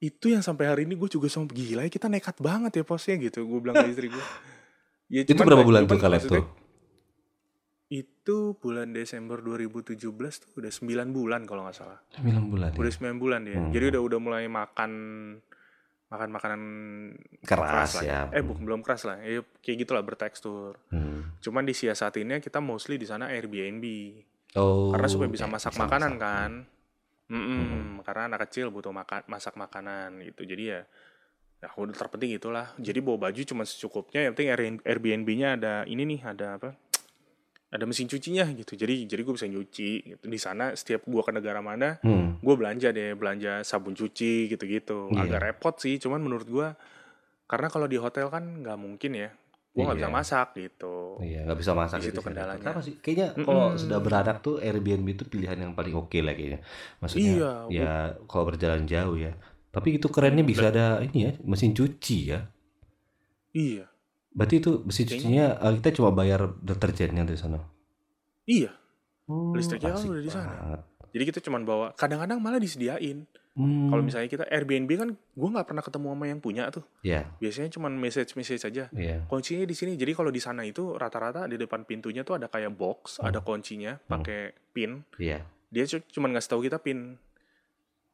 [0.01, 3.19] itu yang sampai hari ini gue juga sama gila ya kita nekat banget ya posnya
[3.19, 4.25] gitu gue bilang ke istri gue
[5.13, 6.45] ya, Itu berapa bulan cuman tuh kalian tuh?
[7.87, 10.81] itu bulan Desember 2017 tuh udah 9
[11.11, 12.79] bulan kalau nggak salah 9 bulan ya.
[12.79, 13.71] udah 9 bulan dia Hmm.
[13.71, 14.91] jadi udah udah mulai makan
[16.15, 16.61] makan makanan
[17.41, 18.21] Keras lah ya.
[18.31, 21.35] eh bukan belum keras lah ya kayak gitulah bertekstur Hmm.
[21.39, 23.85] cuman disiasatinnya kita mostly di sana Airbnb
[24.55, 24.89] Oh.
[24.89, 26.23] karena supaya bisa ya, masak bisa makanan masak.
[26.23, 26.51] kan
[27.25, 27.93] Mm-mm, Hmm.
[28.01, 30.81] karena anak kecil butuh makan masak makanan gitu jadi ya
[31.59, 36.05] ya udah terpenting itulah jadi bawa baju cuma secukupnya yang penting Air- Airbnb-nya ada ini
[36.07, 36.77] nih ada apa
[37.75, 41.35] ada mesin cucinya gitu jadi jadi gue bisa nyuci gitu di sana setiap gua ke
[41.35, 42.39] negara mana Hmm.
[42.39, 45.27] gue belanja deh belanja sabun cuci gitu-gitu Iya.
[45.27, 46.79] agak repot sih cuman menurut gua
[47.45, 49.29] karena kalau di hotel kan nggak mungkin ya
[49.75, 50.15] gue nggak bisa Iya.
[50.15, 52.27] masak gitu Iya, nggak bisa masak Di situ itu sih.
[52.31, 52.63] kendalanya.
[52.63, 52.95] Kenapa sih?
[52.97, 53.81] Kayaknya kalau Mm-mm.
[53.83, 56.63] sudah beranak tuh Airbnb itu pilihan yang paling oke lah kayaknya.
[56.99, 57.93] Maksudnya Iya, ya
[58.25, 59.35] kalau berjalan jauh ya.
[59.69, 62.47] Tapi itu kerennya bisa ada ini ya, mesin cuci ya.
[63.53, 63.87] iya
[64.35, 67.63] Berarti itu Kayaknya- cucinya eh, kita cuma bayar deterjennya dari sana.
[68.45, 68.75] iya
[69.25, 70.53] Oh, Listriknya kan udah di sana.
[70.53, 70.81] banget.
[71.09, 73.25] jadi kita cuman bawa kadang-kadang malah disediain
[73.55, 77.23] Hmm, kalau misalnya kita Airbnb kan gue nggak pernah ketemu sama yang punya tuh ya,
[77.39, 79.23] biasanya cuman message message aja ya.
[79.25, 82.75] kuncinya di sini jadi kalau di sana itu rata-rata di depan pintunya tuh ada kayak
[82.75, 83.31] box Hmm.
[83.31, 85.47] ada kuncinya pakai pin Iya.
[85.71, 87.15] dia cu- cuman ngasih tahu kita pin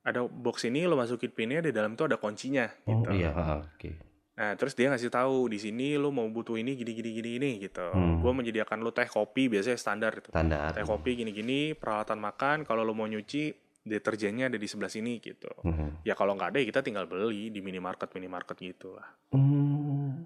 [0.02, 4.09] ada box ini lo masukin pinnya di dalam tuh ada kuncinya Oh, gitu iya, oke.
[4.40, 7.50] Nah terus dia ngasih tahu di sini lo mau butuh ini gini gini gini gini
[7.60, 8.18] gitu Hmm.
[8.18, 10.72] gue menyediakan lo teh kopi biasanya standar itu Standar.
[10.72, 15.20] teh kopi gini gini peralatan makan kalau lo mau nyuci deterjennya ada di sebelah sini
[15.20, 16.00] gitu Mhm.
[16.02, 20.24] ya kalau nggak ada ya kita tinggal beli di minimarket minimarket gitu lah Hmm.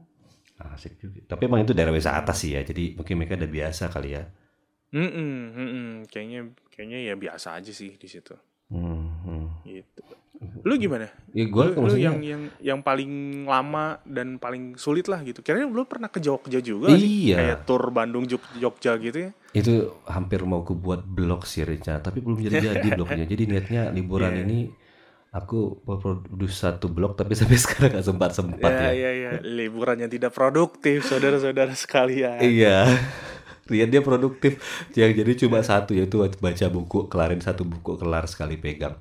[0.54, 1.18] Asik juga.
[1.26, 2.62] Tapi emang itu daerah wisata sih ya.
[2.62, 4.22] Jadi mungkin mereka udah biasa kali ya.
[4.94, 5.86] Mm-mm, mm-mm.
[6.06, 8.38] kayaknya kayaknya ya biasa aja sih di situ
[8.70, 8.86] Hmm, hmm.
[8.86, 9.03] gitu
[10.60, 13.10] lu gimana Ya gue lu, lu yang yang yang paling
[13.44, 17.10] lama dan paling sulit lah gitu kira-kira lu pernah ke Jogja juga nggak sih?
[17.26, 17.36] Iya.
[17.36, 19.72] kayak tour Bandung Jog- Jogja gitu ya itu
[20.04, 23.22] hampir mau ku buat blog sih Rica, tapi belum jadi-jadi blognya.
[23.24, 24.42] Jadi niatnya liburan Iya.
[24.42, 24.58] ini
[25.30, 28.90] aku mau produce satu blog tapi sampai sekarang gak sempat-sempat ya ya.
[28.90, 32.86] ya ya liburan yang tidak produktif saudara-saudara sekalian Iya.
[33.72, 34.60] Lihat dia produktif.
[34.96, 38.96] Yang jadi cuma satu yaitu baca buku, kelarin satu buku kelar sekali pegang.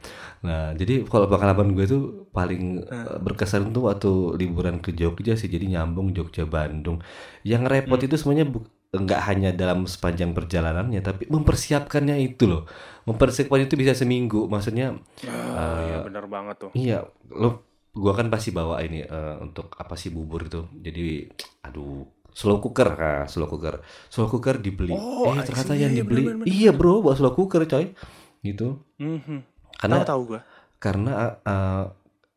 [0.46, 2.02] Nah, jadi kalau pengalaman gue tuh
[2.36, 5.50] paling eh, berkesan tuh waktu liburan ke Jogja sih.
[5.52, 7.00] Jadi nyambung Jogja Bandung.
[7.44, 8.48] Yang repot itu semuanya
[8.94, 12.64] nggak hanya dalam sepanjang perjalanannya, tapi mempersiapkannya itu loh.
[13.10, 14.46] Mempersiapkan itu bisa seminggu.
[14.46, 14.94] Maksudnya
[15.28, 17.48] Ah, iya benar banget tuh Iya, lo
[17.94, 20.62] gua kan pasti bawa ini eh, untuk apa sih bubur itu.
[20.86, 21.30] Jadi
[21.66, 23.82] aduh, slow cooker kah, slow cooker.
[24.10, 24.94] Slow cooker dibeli.
[24.94, 26.24] Oh, eh ternyata yang Iya, dibeli.
[26.26, 27.94] bener, bener, iya, Bro, bawa slow cooker, coy.
[28.42, 28.68] Gitu.
[29.00, 29.38] Mhm.
[29.80, 30.42] Karena tahu tahu gua
[30.78, 31.12] karena
[31.48, 31.86] eh,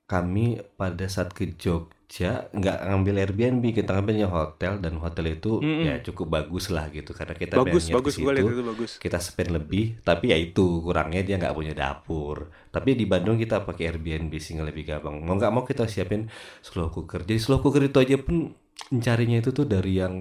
[0.07, 5.83] kami pada saat ke Jogja nggak ngambil Airbnb, kita ngambilnya hotel dan hotel itu Mm-mm.
[5.83, 9.99] ya cukup bagus lah gitu karena kita bagus bagus lihat itu bagus kita spend lebih
[10.07, 14.63] tapi ya itu kurangnya dia nggak punya dapur tapi di Bandung kita pakai Airbnb sehingga
[14.63, 16.31] lebih gampang mau nggak mau kita siapin
[16.63, 18.55] slow cooker jadi slow cooker itu aja pun
[18.93, 20.15] mencarinya itu tuh dari yang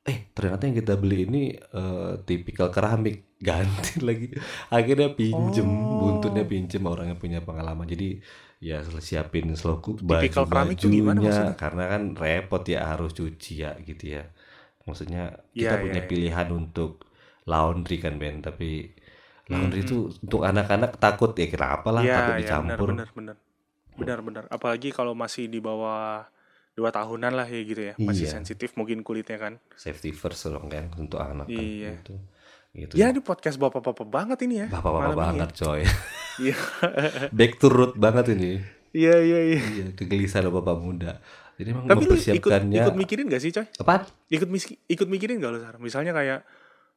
[0.00, 3.28] eh ternyata yang kita beli ini eh, tipikal keramik.
[3.40, 4.26] Ganti lagi.
[4.68, 5.64] Akhirnya pinjem.
[5.64, 6.00] Oh.
[6.04, 7.88] buntutnya pinjem orang yang punya pengalaman.
[7.88, 8.20] Jadi
[8.60, 11.16] ya siapin cooker baju bajunya.
[11.16, 11.56] maksudnya?
[11.56, 14.28] karena kan repot ya harus cuci ya gitu ya.
[14.84, 16.10] Maksudnya kita Iya, punya iya, iya.
[16.10, 17.08] pilihan untuk
[17.48, 18.44] laundry kan Ben.
[18.44, 18.92] Tapi
[19.48, 21.32] laundry itu untuk anak-anak takut.
[21.40, 23.36] Ya kenapa lah Iya, takut dicampur benar, benar, benar,
[23.96, 24.44] benar, benar.
[24.52, 26.28] Apalagi kalau masih di bawah
[26.80, 28.32] dua tahunan lah ya gitu ya, masih Iya.
[28.34, 29.52] sensitif mungkin kulitnya kan.
[29.76, 32.00] safety first dong kan untuk anak kan Iya.
[32.00, 32.14] gitu
[32.70, 34.66] gitu Ya di podcast bapak-bapak banget ini ya.
[34.68, 35.90] bapak-bapak ini banget coy ya.
[36.40, 36.56] Iya,
[37.36, 39.60] back to root banget ini iya, iya, iya.
[39.60, 41.20] iya kegelisahan bapak muda
[41.60, 43.66] jadi emang Tapi lu ikut mempersiapkannya ikut mikirin gak sih, coy?
[43.68, 44.48] apa Ikut
[44.88, 45.76] ikut mikirin gak lu, Sar?
[45.76, 46.40] Misalnya kayak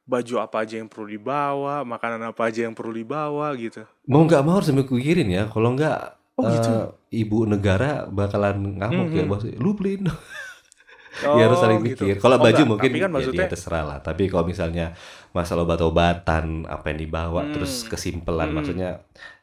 [0.04, 3.84] baju apa aja yang perlu dibawa, makanan apa aja yang perlu dibawa gitu.
[4.04, 6.70] mau nggak mau harus mikirin ya kalau nggak Oh, gitu?
[6.70, 6.86] eh,
[7.22, 9.30] ibu negara bakalan ngamuk ya Mhm.
[9.30, 10.18] bos lu beliin dong
[11.38, 12.10] ya harus saling gitu.
[12.10, 12.16] mikir.
[12.18, 13.98] Kalau Oh, baju enggak, mungkin kan ya maksudnya dia terserah lah.
[14.02, 14.98] Tapi kalau misalnya
[15.30, 17.54] masalah obat-obatan apa yang dibawa Hmm.
[17.54, 18.58] terus kesimpelan Hmm.
[18.58, 18.90] maksudnya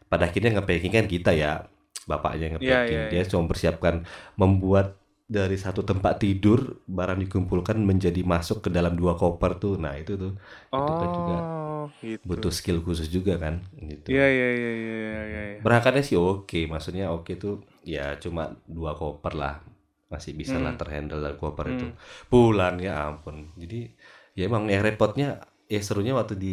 [0.07, 1.71] pada akhirnya nge-packing kan kita ya
[2.05, 2.99] bapaknya yang Iya, nge-packing.
[2.99, 3.29] iya, Dia iya.
[3.31, 3.95] cuma mempersiapkan
[4.35, 4.99] membuat
[5.31, 9.79] dari satu tempat tidur barang dikumpulkan menjadi masuk ke dalam dua koper tuh.
[9.79, 10.35] Nah, itu tuh
[10.75, 11.37] itu kan juga
[11.81, 12.21] Oh, gitu.
[12.27, 14.11] butuh skill khusus juga kan gitu.
[14.11, 15.43] Iya, iya, iya, iya, iya, iya.
[15.55, 15.59] iya.
[15.63, 19.63] Berangkatnya sih oke, maksudnya oke tuh ya cuma dua koper lah.
[20.11, 20.81] Masih bisa lah Hmm.
[20.83, 21.87] terhandle dari koper itu.
[21.89, 21.97] Hmm.
[22.27, 23.55] Pulang ya ampun.
[23.55, 23.87] Jadi
[24.35, 25.39] ya emang yang repotnya
[25.71, 26.53] ya serunya waktu di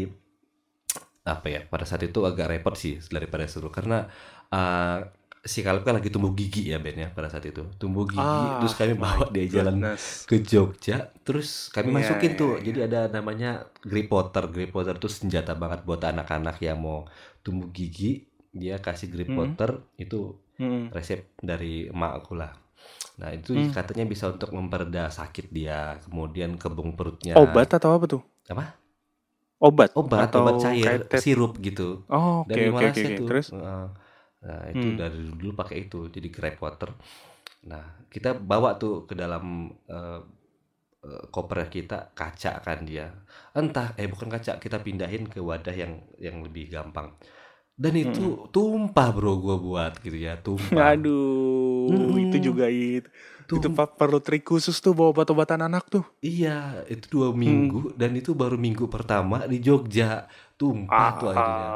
[1.27, 4.07] apa ya pada saat itu agak repot sih daripada seru karena
[4.47, 5.03] uh,
[5.53, 8.59] si Kaleb kan lagi tumbuh gigi ya Ben ya pada saat itu tumbuh gigi Ah,
[8.59, 10.27] terus kami bawa dia jalan goodness.
[10.29, 12.67] ke Jogja terus kami Iya, masukin iya, tuh iya.
[12.67, 13.49] jadi ada namanya
[13.83, 16.99] grip water grip water tuh senjata banget buat anak-anak yang mau
[17.45, 18.27] tumbuh gigi
[18.61, 19.71] dia kasih grip water
[20.03, 20.87] itu Hmm.
[20.95, 22.51] resep dari emak aku lah
[23.19, 23.71] nah itu Hmm.
[23.75, 28.21] katanya bisa untuk memperda sakit dia kemudian kebung perutnya Obat atau apa tuh?
[28.49, 28.79] apa
[29.67, 33.07] Obat obat atau obat cair kayak tet- sirup gitu Oh, oke dari oke oke Malaysia
[33.07, 33.15] oke.
[33.19, 33.47] tuh Terus?
[33.53, 33.85] Heeh.
[34.45, 34.99] Nah itu Hmm.
[34.99, 36.89] dari dulu pakai itu jadi grab water
[37.71, 39.45] nah kita bawa tuh ke dalam
[39.89, 40.19] eh,
[41.07, 43.05] eh, koper kita kaca kan dia
[43.59, 45.93] entah eh bukan kaca kita pindahin ke wadah yang
[46.25, 47.07] yang lebih gampang
[47.83, 48.21] dan itu
[48.53, 52.23] tumpah bro gua buat gitu ya tumpah Aduh, Mm-mm.
[52.23, 53.09] itu juga itu.
[53.57, 56.03] Itu Tum- pak perlu trik khusus tuh bawa obat-obatan anak tuh.
[56.25, 56.49] iya
[56.93, 57.69] itu dua Hmm.
[57.69, 60.25] minggu dan itu baru minggu pertama di Jogja
[60.59, 61.69] tumpah tuh akhirnya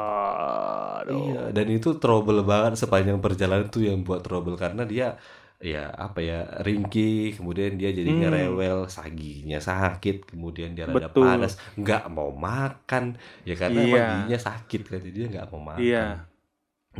[1.02, 1.18] Aduh.
[1.34, 5.06] Iya, dan itu trouble banget sepanjang perjalanan tuh yang buat trouble karena dia
[5.62, 8.36] ya apa ya ringkih, kemudian dia jadinya Hmm.
[8.38, 11.22] rewel, saginya sakit, kemudian dia rada Betul.
[11.26, 13.04] panas, nggak mau makan,
[13.48, 14.38] ya karena Iya.
[14.46, 15.82] sakit kan, jadi dia nggak mau makan.
[15.82, 16.04] Iya.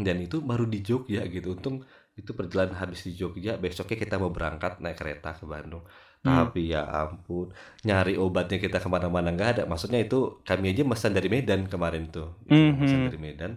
[0.06, 1.76] Dan itu baru di Jogja gitu, untung
[2.16, 5.84] itu perjalanan habis di Jogja, besoknya kita mau berangkat naik kereta ke Bandung.
[6.22, 6.46] Hmm.
[6.46, 7.50] Tapi ya ampun,
[7.82, 9.62] nyari obatnya kita ke mana-mana nggak ada.
[9.66, 13.06] Maksudnya itu kami aja pesan dari Medan kemarin tuh, gitu, pesan Mhm.
[13.10, 13.52] dari Medan,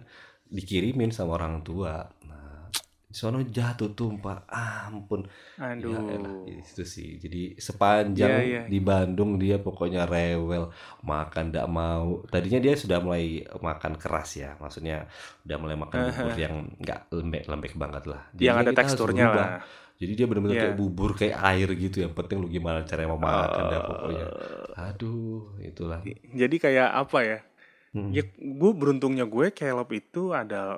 [0.46, 2.10] dikirimin sama orang tua.
[2.26, 2.66] Nah,
[3.06, 5.30] sono jatuh tumpah, ampun.
[5.54, 6.42] Ya elah, Aduh.
[6.42, 7.22] itu sih.
[7.22, 8.62] Jadi sepanjang Iya, iya.
[8.66, 10.74] di Bandung dia pokoknya rewel,
[11.06, 12.26] makan nggak mau.
[12.26, 15.06] Tadinya dia sudah mulai makan keras ya, maksudnya
[15.46, 18.26] udah mulai makan bubur yang nggak lembek-lembek banget lah.
[18.34, 19.50] Yang Jadinya ada teksturnya lah.
[19.96, 20.62] Jadi dia benar-benar Iya.
[20.68, 22.04] kayak bubur kayak air gitu.
[22.04, 24.26] Yang penting lu gimana cara mau makan dah pokoknya.
[24.28, 26.00] Eh, Aduh, itulah.
[26.36, 27.38] Jadi kayak apa ya?
[27.96, 28.12] Hmm.
[28.12, 30.76] Ya, gue beruntungnya gue Caleb itu ada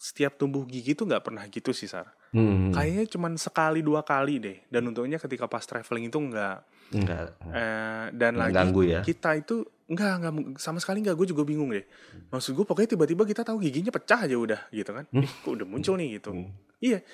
[0.00, 2.08] setiap tumbuh gigi tuh nggak pernah gitu sih Sar.
[2.32, 2.72] Hmm.
[2.72, 4.58] Kayaknya cuman sekali dua kali deh.
[4.72, 6.56] Dan untungnya ketika pas traveling itu nggak.
[6.96, 7.36] Enggak.
[7.52, 8.56] Eh, dan lagi
[8.88, 9.04] ya.
[9.04, 11.16] kita itu nggak nggak sama sekali nggak.
[11.16, 11.84] Gue juga bingung deh.
[12.32, 15.04] Maksud gue pokoknya tiba-tiba kita tahu giginya pecah aja udah gitu kan.
[15.12, 15.24] Hmm.
[15.24, 16.32] Eh, kok udah muncul nih gitu.
[16.32, 16.48] Hmm.
[16.80, 17.04] Iya.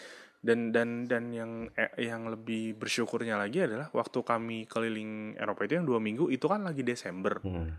[0.44, 5.80] Dan dan dan yang eh, yang lebih bersyukurnya lagi adalah waktu kami keliling Eropa itu
[5.80, 7.72] yang dua minggu itu kan lagi Desember, Hmm.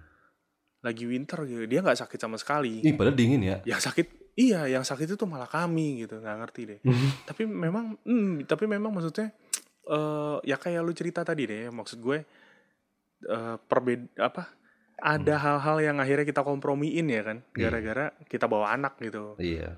[0.81, 1.69] lagi winter gitu.
[1.69, 2.81] Dia nggak sakit sama sekali.
[2.81, 3.57] Ih, padahal dingin ya.
[3.63, 6.79] Yang sakit, iya, yang sakit itu malah kami gitu, nggak ngerti deh.
[7.23, 9.29] tapi memang, hmm, tapi memang maksudnya
[9.85, 12.17] eh ya kayak lu cerita tadi deh, maksud gue
[13.23, 14.49] eh perbeda apa?
[14.95, 17.67] Ada hal-hal yang akhirnya kita kompromiin ya kan, Iya.
[17.67, 19.77] gara-gara kita bawa anak gitu Iya.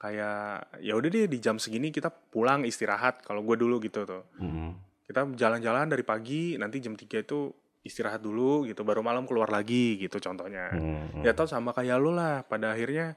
[0.00, 0.40] Kayak
[0.80, 4.72] ya udah deh di jam segini kita pulang istirahat kalau gue dulu gitu tuh Hmm.
[5.04, 9.96] kita jalan-jalan dari pagi nanti jam 3 itu istirahat dulu gitu baru malam keluar lagi
[9.98, 11.20] gitu contohnya Hmm.
[11.20, 13.12] ya tau sama kayak lo lah pada akhirnya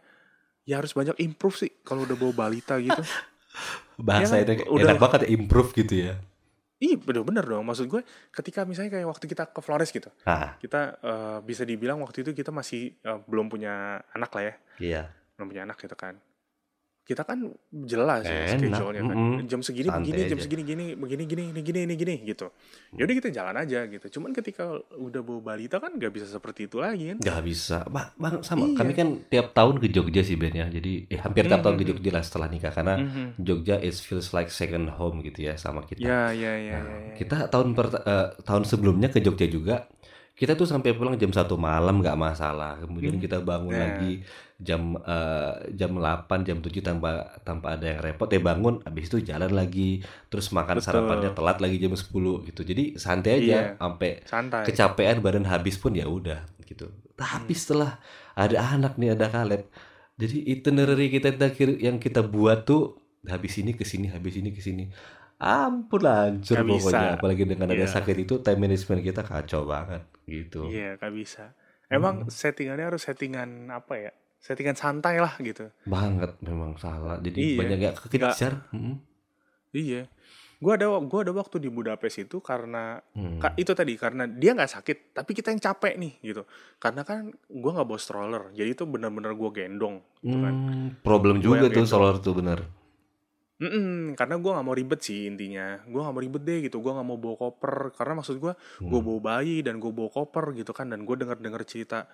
[0.64, 3.00] ya harus banyak improve sih kalau udah bawa balita gitu
[3.96, 6.14] Bahasa Ya itu udah- enak banget ya, improve gitu ya.
[6.76, 11.00] ih bener-bener dong maksud gue ketika misalnya kayak waktu kita ke Flores gitu Ah, kita
[11.00, 13.72] eh, bisa dibilang waktu itu kita masih eh, belum punya
[14.10, 15.02] anak lah ya iya.
[15.34, 16.20] belum punya anak gitu kan
[17.04, 17.36] kita kan
[17.82, 19.44] jelas ya schedule-nya kan mm-mm.
[19.44, 20.44] jam segini Santai begini jam aja.
[20.44, 22.48] segini gini begini gini ini gini ini gini gitu
[22.94, 26.80] yaudah kita jalan aja gitu cuman ketika udah bawa balita kan nggak bisa seperti itu
[26.80, 27.84] lagi kan Nggak bisa.
[27.86, 28.66] Ba- bang, sama.
[28.66, 28.76] Iya.
[28.78, 30.66] Kami kan tiap tahun ke Jogja sih Ben ya.
[30.66, 31.90] Jadi eh, hampir tiap tahun ke Mhm.
[31.92, 33.26] Jogja lah setelah nikah karena Mhm.
[33.38, 36.00] Jogja is feels like second home gitu ya sama kita.
[36.00, 37.14] ya ya ya, Nah, ya, ya.
[37.16, 39.92] kita tahun per, eh, tahun sebelumnya ke Jogja juga.
[40.44, 42.76] Kita tuh sampai pulang jam satu malam nggak masalah.
[42.84, 43.24] Kemudian Hmm.
[43.24, 43.82] kita bangun Nah.
[43.88, 44.20] lagi
[44.60, 48.28] jam eh, jam 8, jam 7 tanpa tanpa ada yang repot.
[48.28, 50.04] Ya bangun, habis itu jalan lagi.
[50.28, 50.88] Terus makan Betul.
[50.92, 52.62] sarapannya telat lagi jam 10 gitu.
[52.62, 53.62] Jadi santai aja Iya.
[53.80, 56.92] sampai santai kecapean badan habis pun ya udah gitu.
[57.16, 58.04] Tapi setelah
[58.36, 59.72] ada anak nih ada Kaleb.
[60.14, 61.40] Jadi itinerary kita
[61.80, 64.92] yang kita buat tuh habis ini ke sini, habis ini ke sini.
[65.36, 66.88] Ampun hancur Nggak bisa.
[66.90, 67.10] pokoknya.
[67.16, 67.92] Apalagi dengan ada Iya.
[67.92, 70.66] sakit itu time management kita kacau banget gitu.
[70.66, 71.52] iya nggak bisa
[71.88, 72.32] emang Hmm.
[72.32, 77.18] settingannya harus settingan apa ya settingan santai lah gitu Banget memang salah.
[77.18, 77.58] Jadi Iya.
[77.58, 78.54] banyak gak kekejar.
[79.72, 80.08] Iya
[80.58, 83.36] gua ada gua ada waktu di Budapest itu karena Hmm.
[83.36, 87.28] Ka- itu tadi karena dia nggak sakit tapi kita yang capek nih gitu karena kan
[87.52, 91.68] gua nggak bawa stroller jadi itu benar-benar gua gendong gitu kan Hmm, problem Gua juga
[91.68, 91.90] tuh gendong.
[91.90, 92.64] solar tuh bener.
[93.54, 95.78] Mhm, karena gue nggak mau ribet sih intinya.
[95.86, 96.82] Gue nggak mau ribet deh gitu.
[96.82, 97.94] Gue nggak mau bawa koper.
[97.94, 99.06] Karena maksud gue, gue Hmm.
[99.06, 100.90] bawa bayi dan gue bawa koper gitu kan.
[100.90, 102.10] Dan gue denger-denger cerita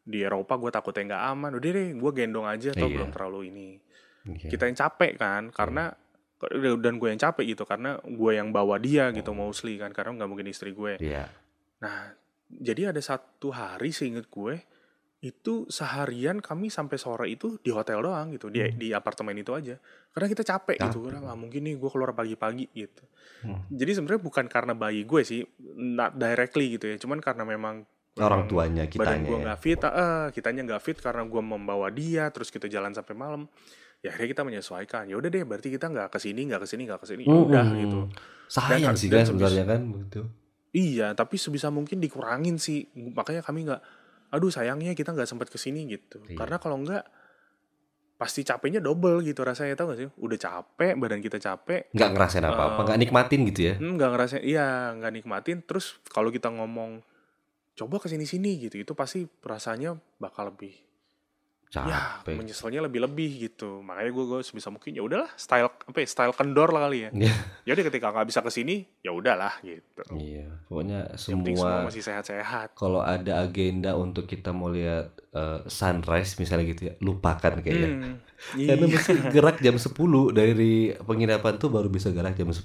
[0.00, 1.50] di Eropa gue takutnya nggak aman.
[1.54, 2.72] Udah deh, gue gendong aja.
[2.72, 3.14] Tau belum Iya.
[3.14, 3.68] terlalu ini.
[4.24, 4.48] Iya.
[4.48, 5.42] Kita yang capek kan.
[5.52, 5.92] Karena
[6.78, 7.62] dan gue yang capek gitu.
[7.62, 9.92] Karena gue yang bawa dia gitu mostly kan.
[9.92, 10.96] Karena nggak mungkin istri gue.
[10.98, 11.28] Iya.
[11.78, 12.16] Nah,
[12.48, 14.56] jadi ada satu hari seinget gue
[15.20, 19.74] itu seharian kami sampai sore itu di hotel doang gitu di di apartemen itu aja
[20.08, 21.04] karena kita capek gitu Capek.
[21.04, 23.02] karena nggak mungkin nih gue keluar pagi-pagi gitu
[23.38, 23.62] Hmm.
[23.68, 28.46] jadi sebenarnya bukan karena bayi gue sih not directly gitu ya cuman karena memang Orang
[28.46, 29.22] memang tuanya badan kitanya.
[29.24, 29.42] gue ya.
[29.44, 33.46] nggak fit eh kitanya nggak fit karena gue membawa dia terus kita jalan sampai malam
[33.98, 36.82] ya akhirnya kita menyesuaikan ya udah deh berarti kita nggak ke sini nggak ke sini
[36.84, 37.78] nggak ke sini ya udah Mm-mm.
[37.80, 38.00] gitu
[38.48, 40.20] Sayang Dan- sih dan kan sebenarnya kan begitu.
[40.68, 42.84] Iya, tapi sebisa mungkin dikurangin sih.
[42.94, 43.80] Makanya kami nggak,
[44.28, 46.20] aduh sayangnya kita nggak sempat ke sini gitu.
[46.28, 46.36] Iya.
[46.36, 47.04] Karena kalau nggak,
[48.18, 50.08] pasti capeknya double gitu rasanya tau gak sih?
[50.18, 53.74] Udah capek, badan kita capek, Nggak ngerasain apa-apa, Eh, nggak nikmatin gitu ya.
[53.78, 55.62] hmm, nggak ngerasain, iya nggak nikmatin.
[55.62, 56.98] Terus kalau kita ngomong,
[57.78, 60.74] coba ke sini sini gitu, itu pasti rasanya bakal lebih,
[61.68, 61.84] ya
[62.24, 62.36] Capek.
[62.40, 63.80] menyesalnya lebih-lebih gitu.
[63.80, 67.10] Makanya gue gue sebisa mungkin ya udahlah, style apa ya, style kendor lah kali ya.
[67.12, 67.34] Iya.
[67.68, 70.00] Ya udah ketika nggak bisa ke sini, ya udahlah gitu.
[70.16, 72.72] Iya, pokoknya semua semua masih sehat-sehat.
[72.72, 77.90] kalau ada agenda untuk kita mau lihat eh, sunrise misalnya gitu ya, lupakan kayaknya.
[77.92, 78.16] Hmm,
[78.68, 78.94] Karena iya.
[78.96, 79.92] mesti gerak jam 10
[80.32, 82.64] dari penginapan tuh baru bisa gerak jam 10.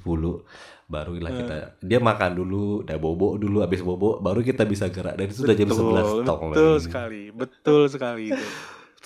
[0.84, 1.38] Barulah Eh.
[1.40, 5.44] kita dia makan dulu, udah bobo dulu habis bobo baru kita bisa gerak dan itu
[5.44, 8.48] sudah jam 11 tong betul sekali, betul sekali itu.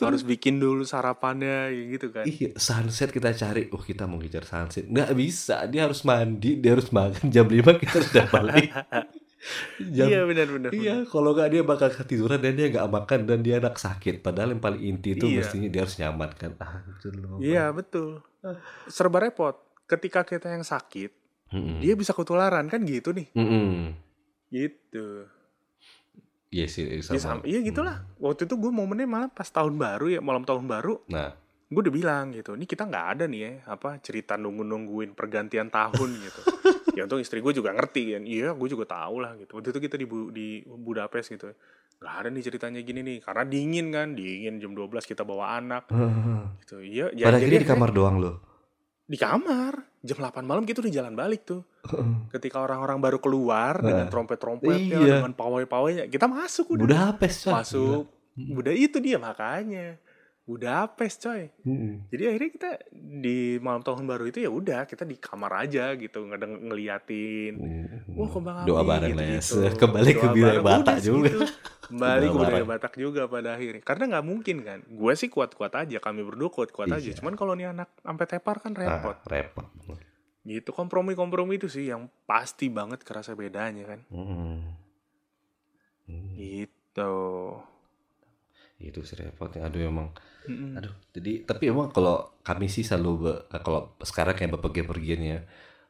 [0.06, 2.30] Harus bikin dulu sarapannya ya gitu kan.
[2.30, 3.66] Iya, sunset kita cari.
[3.74, 4.86] Oh, kita mau ngejar sunset.
[4.86, 7.34] Nggak bisa, dia harus mandi, dia harus makan.
[7.34, 8.70] Jam 5 kita sudah balik.
[9.96, 10.72] Jam, iya benar benar.
[10.74, 14.20] Iya, kalau nggak dia bakal ketiduran dan dia nggak makan dan dia anak sakit.
[14.20, 15.46] Padahal yang paling inti itu Iya.
[15.46, 16.52] mestinya dia harus nyaman kan.
[16.60, 16.82] Ah,
[17.16, 17.38] loh.
[17.40, 18.22] Iya betul.
[18.90, 19.56] Serba repot.
[19.88, 21.12] Ketika kita yang sakit,
[21.54, 21.80] Mm-mm.
[21.80, 23.30] dia bisa ketularan kan gitu nih.
[23.32, 23.96] Mm-mm.
[24.52, 25.30] Gitu.
[26.48, 27.20] Iya sih, Ya, sama.
[27.20, 28.04] sama- iya gitulah.
[28.20, 31.04] Waktu itu gue momennya malah pas tahun baru ya, malam tahun baru.
[31.12, 31.36] Nah,
[31.68, 36.10] Gue udah bilang gitu, ini kita nggak ada nih ya, apa cerita nunggu-nungguin pergantian tahun
[36.16, 36.40] gitu.
[36.96, 39.60] ya untung istri gue juga ngerti kan, iya gue juga tahu lah gitu.
[39.60, 41.52] Waktu itu kita di, Bu- di Budapest gitu,
[42.00, 45.92] nggak ada nih ceritanya gini nih, karena dingin kan, dingin jam 12 kita bawa anak
[46.64, 46.80] gitu.
[46.80, 48.47] Iya, ya, pada jadi akhirnya di kamar doang loh.
[49.08, 49.88] Di kamar.
[50.04, 51.64] Jam 8 malam kita udah jalan balik tuh.
[52.30, 55.16] Ketika orang-orang baru keluar dengan trompet-trompetnya, Iya.
[55.20, 56.84] dengan pawai-pawainya, kita masuk udah.
[56.84, 58.04] Budapest masuk.
[58.38, 58.60] Gila.
[58.62, 59.98] Udah itu dia makanya.
[60.48, 61.52] Budapest coy.
[61.68, 62.08] Mm-mm.
[62.08, 66.24] Jadi akhirnya kita di malam tahun baru itu ya udah kita di kamar aja gitu
[66.24, 67.54] ngedeng ngeliatin.
[67.60, 68.16] Mm-mm.
[68.16, 69.44] Wah kembang api Doa bareng lah ya.
[69.44, 69.76] gitu-gitu.
[69.84, 71.28] Kembali ke Doa budaya bareng, Batak udah juga.
[71.28, 71.46] segitu.
[71.92, 72.64] Kembali ke budaya.
[72.64, 73.84] Batak juga pada akhirnya.
[73.84, 74.80] Karena nggak mungkin kan.
[74.88, 75.98] Gue sih kuat-kuat aja.
[76.00, 77.04] Kami berdua kuat-kuat aja.
[77.04, 77.20] Iya.
[77.20, 79.20] Cuman kalau nih anak sampai tepar kan repot.
[79.20, 79.68] Ah, repot.
[80.48, 84.00] Gitu kompromi-kompromi itu sih yang pasti banget kerasa bedanya kan.
[84.08, 84.64] Mm.
[86.08, 86.32] Mm.
[86.40, 87.16] Gitu.
[88.78, 89.68] Itu sih repot ya.
[89.68, 90.10] Aduh emang.
[90.48, 90.78] Mm-mm.
[90.80, 90.94] Aduh.
[91.16, 95.40] Jadi tapi emang kalau kami sih selalu be- kalau sekarang kayak bepergian-pergian ya.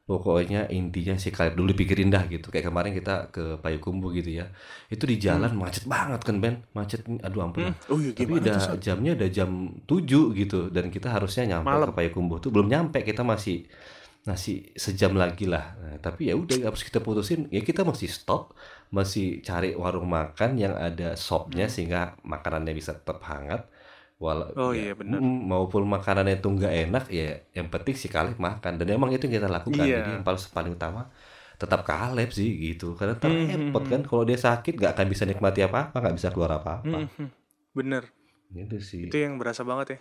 [0.07, 2.47] Pokoknya intinya sih kalian dulu pikirin dah gitu.
[2.47, 4.47] Kayak kemarin kita ke Payakumbuh gitu ya.
[4.87, 6.63] Itu di jalan macet banget kan Ben.
[6.71, 7.67] Macet aduh ampun.
[7.67, 7.75] Hmm.
[7.75, 7.91] lah.
[7.91, 8.63] Oh iya Tapi udah tuh?
[8.63, 8.79] San?
[8.79, 9.49] jamnya udah jam
[9.83, 11.91] 7 gitu dan kita harusnya nyampe Malam.
[11.91, 13.67] ke Payakumbuh tuh belum nyampe kita masih
[14.27, 15.75] masih sejam lagi lah.
[15.79, 18.51] Nah, tapi ya udah harus kita putusin ya kita masih stop,
[18.97, 21.97] masih cari warung makan yang ada sopnya sehingga
[22.33, 23.61] makanannya bisa tetap hangat.
[24.23, 24.61] Walau Hmm.
[24.63, 25.23] Oh ya, iya, benar.
[25.23, 27.23] mm, maupun makanannya itu nggak enak ya
[27.57, 29.87] yang penting si Kaleb makan dan emang itu yang kita lakukan.
[29.87, 29.97] Iya.
[29.97, 31.01] Jadi yang paling paling utama
[31.61, 35.23] tetap Kaleb sih gitu karena Hmm, repot hmm, kan kalau dia sakit nggak akan bisa
[35.29, 37.29] nikmati apa-apa nggak bisa keluar apa-apa Mm-mm.
[37.77, 38.03] Bener.
[38.55, 39.99] gitu sih Itu yang berasa banget ya.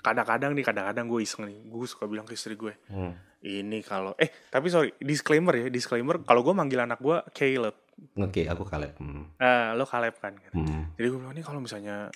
[0.00, 3.12] Kadang-kadang nih kadang-kadang gue iseng nih gue suka bilang ke istri gue mm.
[3.42, 7.74] ini kalau eh tapi sorry disclaimer ya disclaimer kalau gue manggil anak gue Caleb
[8.14, 10.54] oke aku Kaleb mm, ah lo Caleb kan gitu.
[10.56, 10.98] mm.
[10.98, 12.12] jadi gue bilang nih kalau misalnya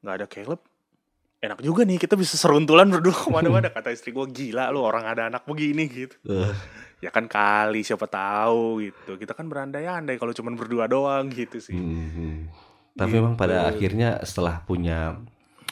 [0.00, 0.60] nggak ada Caleb
[1.40, 5.08] enak juga nih kita bisa seruntulan berdua ke mana-mana kata istri gue gila lo orang
[5.08, 6.52] ada anak begini gitu Eh,
[7.00, 11.72] ya kan kali siapa tahu gitu kita kan berandai-andai kalau cuman berdua doang gitu sih
[11.72, 12.36] mm, mm.
[12.92, 13.70] tapi memang pada Gitu.
[13.72, 15.16] akhirnya setelah punya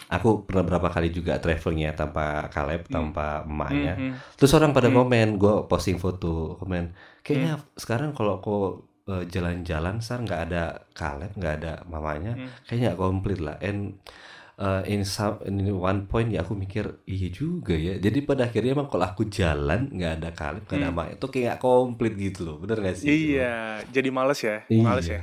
[0.08, 4.12] aku pernah berapa kali juga travelnya tanpa Kaleb tanpa emaknya Mhm.
[4.34, 4.96] Terus orang pada Hmm.
[4.98, 8.56] komen, gue posting foto, komen, kayaknya sekarang kalau aku
[9.06, 12.52] eh, jalan-jalan, sar nggak ada Kaleb, nggak ada mamanya, Hmm.
[12.62, 13.56] kayaknya nggak komplit lah.
[13.58, 13.96] And
[14.58, 17.96] eh, in some in one point ya aku mikir, iya juga ya.
[17.96, 20.92] Jadi pada akhirnya emang kalau aku jalan nggak ada Kaleb, nggak ada Hmm.
[20.92, 23.06] mamanya, itu kayak nggak komplit gitu loh, bener gak sih?
[23.06, 23.54] iya
[23.86, 24.82] jadi males ya Iya.
[24.82, 25.20] males ya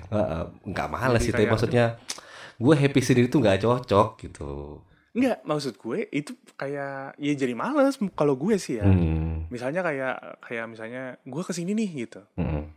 [0.63, 1.85] nggak males Jadi sih, tapi kayak- maksudnya
[2.55, 4.79] gue happy sendiri tuh nggak cocok gitu.
[5.11, 8.83] Enggak, maksud gue itu kayak ya jadi males kalau gue sih ya.
[8.83, 9.47] Hmm.
[9.47, 12.19] Misalnya kayak kayak misalnya gue ke sini nih gitu.
[12.35, 12.67] Hmm.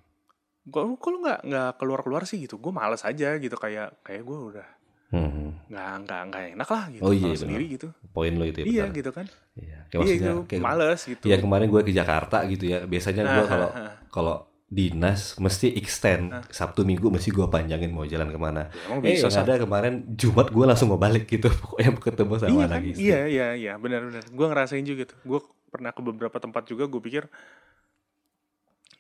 [0.65, 2.57] Lu kok lu nggak nggak keluar keluar sih gitu?
[2.57, 4.69] Gue males aja gitu kayak kayak gue udah
[5.09, 5.57] Hmm.
[5.67, 7.43] nggak nggak nggak enak lah gitu Oh iya, kalau benar.
[7.43, 7.89] sendiri gitu.
[8.13, 8.67] Poin lo itu ya.
[8.69, 9.25] iya gitu kan.
[9.57, 9.79] Iya.
[9.83, 11.23] Kayak Iya maksudnya itu kayak males gitu.
[11.25, 12.79] Iya kemarin gue ke Jakarta gitu ya.
[12.85, 13.93] Biasanya gue Nah, kalau ha, ha.
[14.13, 14.37] kalau
[14.69, 16.45] dinas mesti extend Nah.
[16.53, 18.69] Sabtu Minggu mesti gue panjangin mau jalan ke mana.
[18.69, 21.49] Ya, emang Eh bisa ada kemarin Jumat gue langsung mau balik gitu.
[21.65, 23.01] Pokoknya ketemu sama Iya anak kan?
[23.01, 24.29] Iya iya iya benar-benar.
[24.29, 25.19] Gue ngerasain juga tuh.
[25.25, 25.41] Gue
[25.73, 26.85] pernah ke beberapa tempat juga.
[26.85, 27.33] Gue pikir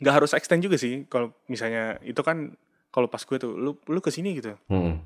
[0.01, 1.05] nggak harus extend juga sih.
[1.05, 2.57] Kalau misalnya itu kan
[2.89, 4.57] kalau pas gue tuh lu lu ke sini gitu.
[4.73, 5.05] Hmm.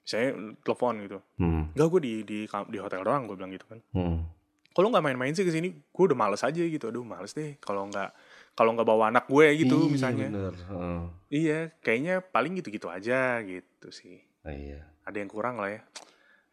[0.00, 1.18] Misalnya telepon gitu.
[1.36, 1.68] Hmm.
[1.76, 3.84] Enggak gue di di di hotel doang gue bilang gitu kan.
[3.92, 4.24] Hmm.
[4.72, 6.88] Kalau nggak main-main sih ke sini, gue udah males aja gitu.
[6.88, 7.60] Aduh males deh.
[7.60, 8.10] Kalau nggak
[8.54, 10.26] kalau nggak bawa anak gue gitu Iya, misalnya.
[10.30, 10.54] bener.
[10.56, 11.00] Heeh.
[11.28, 14.22] Iya, kayaknya paling gitu-gitu aja gitu sih.
[14.42, 14.80] Ah, iya.
[15.02, 15.80] Ada yang kurang lah ya.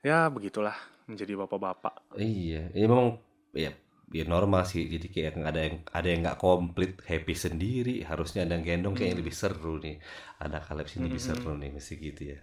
[0.01, 0.73] Ya begitulah
[1.05, 2.17] menjadi bapak-bapak.
[2.17, 3.21] Iya, ya memang
[3.53, 3.69] ya
[4.09, 4.89] ya normal sih.
[4.89, 8.01] Jadi kayak ada yang ada yang nggak komplit happy sendiri.
[8.01, 10.01] Harusnya ada yang gendong kayak lebih seru nih.
[10.41, 11.29] Ada kaleb sini lebih Hmm.
[11.37, 12.39] seru nih mesti gitu ya.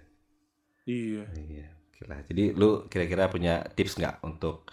[0.87, 1.23] Iya.
[1.35, 1.66] Iya.
[2.07, 2.23] Lah.
[2.25, 4.71] Jadi lu kira-kira punya tips nggak untuk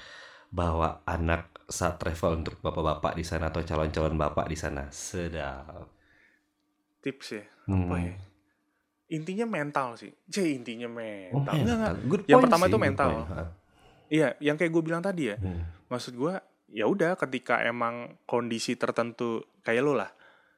[0.49, 4.85] bawa anak saat travel untuk bapak-bapak di sana atau calon-calon bapak di sana?
[4.89, 5.89] Sedap.
[7.01, 7.43] Tips ya.
[7.65, 7.89] Hmm.
[7.89, 8.13] Apa ya?
[9.13, 10.09] Intinya mental sih.
[10.25, 11.33] Jadi intinya Oh, mental.
[11.37, 11.77] Enggak, enggak.
[11.77, 11.93] mental.
[12.09, 13.09] Good Yang pertama sih, itu mental.
[14.05, 15.37] Iya, yang kayak gue bilang tadi ya.
[15.37, 15.61] Hmm.
[15.89, 16.33] Maksud gue,
[16.73, 20.09] ya udah ketika emang kondisi tertentu kayak lo lah,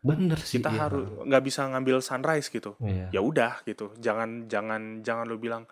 [0.04, 0.60] Bener sih.
[0.60, 0.80] kita iya.
[0.88, 2.76] harus nggak bisa ngambil sunrise gitu.
[2.80, 3.12] Iya.
[3.12, 3.91] Ya udah gitu.
[4.00, 5.67] Jangan jangan jangan lo bilang,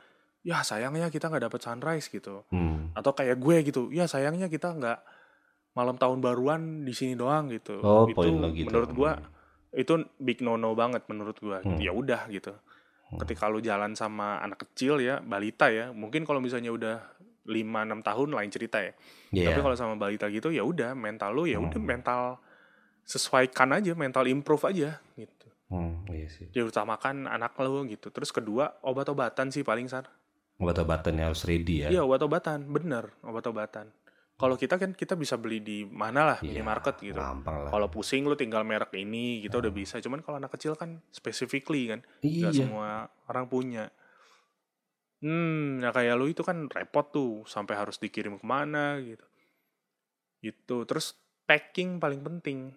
[0.45, 2.45] ya sayangnya kita nggak dapet sunrise gitu.
[2.53, 2.93] Hmm.
[2.93, 4.99] Atau kayak gue gitu, ya sayangnya kita nggak
[5.73, 7.81] malam tahun baruan di sini doang gitu.
[7.81, 8.69] Oh, itu poin lo gitu.
[8.69, 9.12] menurut gue
[9.75, 11.58] itu big no no banget menurut gue.
[11.65, 11.81] Hmm.
[11.81, 12.53] Ya udah gitu.
[12.53, 13.19] Hmm.
[13.25, 16.95] Ketika lu jalan sama anak kecil ya, balita ya, mungkin kalau misalnya udah
[17.45, 18.93] 5-6 tahun lain cerita ya.
[19.34, 19.49] Iya.
[19.51, 21.89] Tapi kalau sama balita gitu ya udah mental lu ya udah Hmm.
[21.89, 22.21] mental
[23.05, 25.47] sesuaikan aja, mental improve aja gitu.
[25.69, 26.49] Hmm, iya sih.
[26.53, 28.10] Dia utamakan anak lu gitu.
[28.10, 29.89] Terus kedua obat-obatan sih paling
[30.55, 30.63] sar.
[30.63, 31.89] Obat-obatannya harus ready ya.
[31.91, 33.91] Iya obat-obatan, bener obat-obatan.
[34.35, 37.15] Kalau kita kan kita bisa beli di mana lah Iya, minimarket gitu.
[37.15, 37.71] Gampang lah.
[37.71, 40.03] Kalau pusing lu tinggal merek ini gitu udah bisa.
[40.03, 42.51] Cuman kalau anak kecil kan specifically kan, iya.
[42.51, 43.87] semua orang punya.
[45.23, 49.23] Hmm, ya kayak lu itu kan repot tuh sampai harus dikirim ke mana gitu.
[50.43, 50.77] Gitu.
[50.83, 51.15] Terus
[51.47, 52.75] packing paling penting.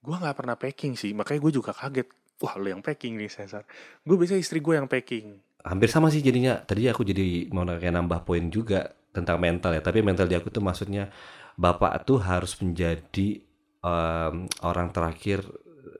[0.00, 2.08] Gua nggak pernah packing sih, makanya gue juga kaget.
[2.40, 3.68] Wah lu yang packing nih Cesar.
[4.00, 5.44] Gue biasa istri gue yang packing.
[5.66, 6.56] Hampir sama sih jadinya.
[6.56, 9.82] Tadi aku jadi mau kayak nambah poin juga tentang mental ya.
[9.82, 11.10] Tapi mental di aku tuh maksudnya
[11.54, 13.42] bapak tuh harus menjadi
[13.80, 15.42] em, orang terakhir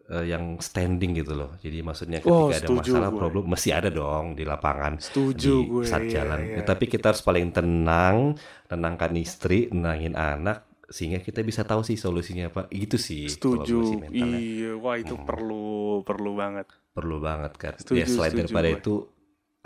[0.06, 1.58] eh, yang standing gitu loh.
[1.58, 3.18] Jadi maksudnya ketika Oh, ada masalah gue.
[3.18, 5.82] problem mesti ada dong di lapangan Setuju di gue.
[5.82, 6.40] saat iya, jalan.
[6.44, 6.56] iya.
[6.56, 11.98] Ya, tapi kita harus paling tenang, tenangkan istri, tenangin anak sehingga kita bisa tahu sih
[11.98, 12.70] solusinya apa.
[12.70, 14.06] Itu sih Setuju.
[14.06, 15.26] Iya, wah itu Hmm.
[15.26, 15.66] perlu
[16.02, 16.70] perlu banget.
[16.92, 17.74] perlu banget kan.
[17.74, 18.78] Setuju, ya selain setuju daripada gue.
[18.78, 18.94] itu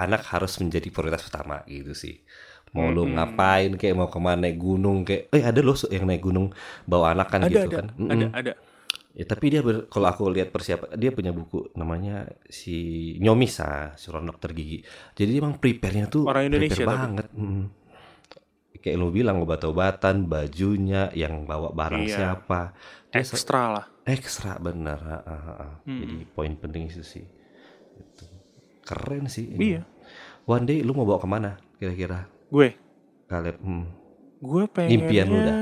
[0.05, 2.15] anak harus menjadi prioritas utama gitu sih.
[2.77, 3.15] Mau lu Mm-mm.
[3.19, 6.47] ngapain kayak mau ke mana naik gunung kayak eh ada loh yang naik gunung
[6.91, 7.87] bawa anak kan Ada gitu ada kan.
[8.13, 8.31] ada Mm-mm.
[8.41, 8.53] ada.
[9.19, 12.71] Ya tapi dia ber- kalau aku lihat persiapan dia punya buku namanya si
[13.25, 14.79] Nyomisa, suruh dokter gigi.
[15.19, 17.07] Jadi dia emang prepare-nya tuh Orang Indonesia prepare tapi.
[17.19, 17.27] banget.
[17.35, 17.65] Mm.
[18.81, 22.17] Kayak lu bilang obat-obatan, bajunya, yang bawa barang Iya.
[22.17, 22.73] siapa.
[23.13, 23.87] Dia Ekstra lah.
[24.09, 24.99] ekstra bener.
[25.89, 26.01] Mm-mm.
[26.01, 27.25] Jadi poin penting itu sih.
[28.91, 29.47] Keren sih.
[29.55, 29.79] ini.
[29.79, 29.83] Iya.
[30.51, 32.27] One day lu mau bawa ke mana kira-kira?
[32.51, 32.75] Gue
[33.31, 33.87] Kaleb, hmm.
[34.43, 35.59] gue pengennya Impian lu dah.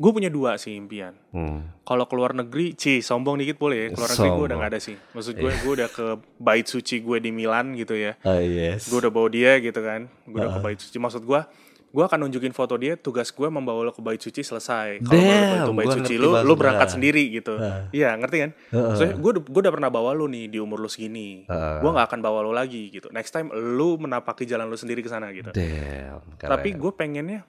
[0.00, 1.12] Gue punya dua sih impian.
[1.28, 1.60] Hmm.
[1.84, 3.88] Kalau keluar negeri, ci sombong dikit boleh ya.
[3.92, 4.60] Keluar negeri gue udah Sombong.
[4.64, 4.96] gak ada sih.
[4.96, 6.06] Maksud gue, gue udah ke
[6.40, 8.16] bait suci gue di Milan gitu ya.
[8.24, 8.88] Ah yes.
[8.88, 10.08] Gue udah bawa dia gitu kan.
[10.24, 10.96] Gue udah ke bait suci.
[10.96, 11.40] Maksud gue,
[11.90, 12.94] gue akan nunjukin foto dia.
[12.94, 15.02] Tugas gue membawa lo ke bait suci selesai.
[15.02, 16.54] Kalau ngerti lu, lu maksudnya.
[16.54, 17.54] berangkat sendiri gitu.
[17.58, 17.90] Ah.
[17.90, 18.50] Iya, ngerti kan?
[18.70, 18.94] Heeh.
[18.94, 21.44] Soalnya gue, gue udah pernah bawa lu nih di umur lu segini.
[21.50, 21.82] Ah.
[21.82, 23.10] Gue gak akan bawa lu lagi gitu.
[23.10, 25.50] Next time lu menapaki jalan lu sendiri ke sana gitu.
[25.50, 26.22] Damn.
[26.38, 26.50] Keren.
[26.54, 27.40] Tapi gue pengennya,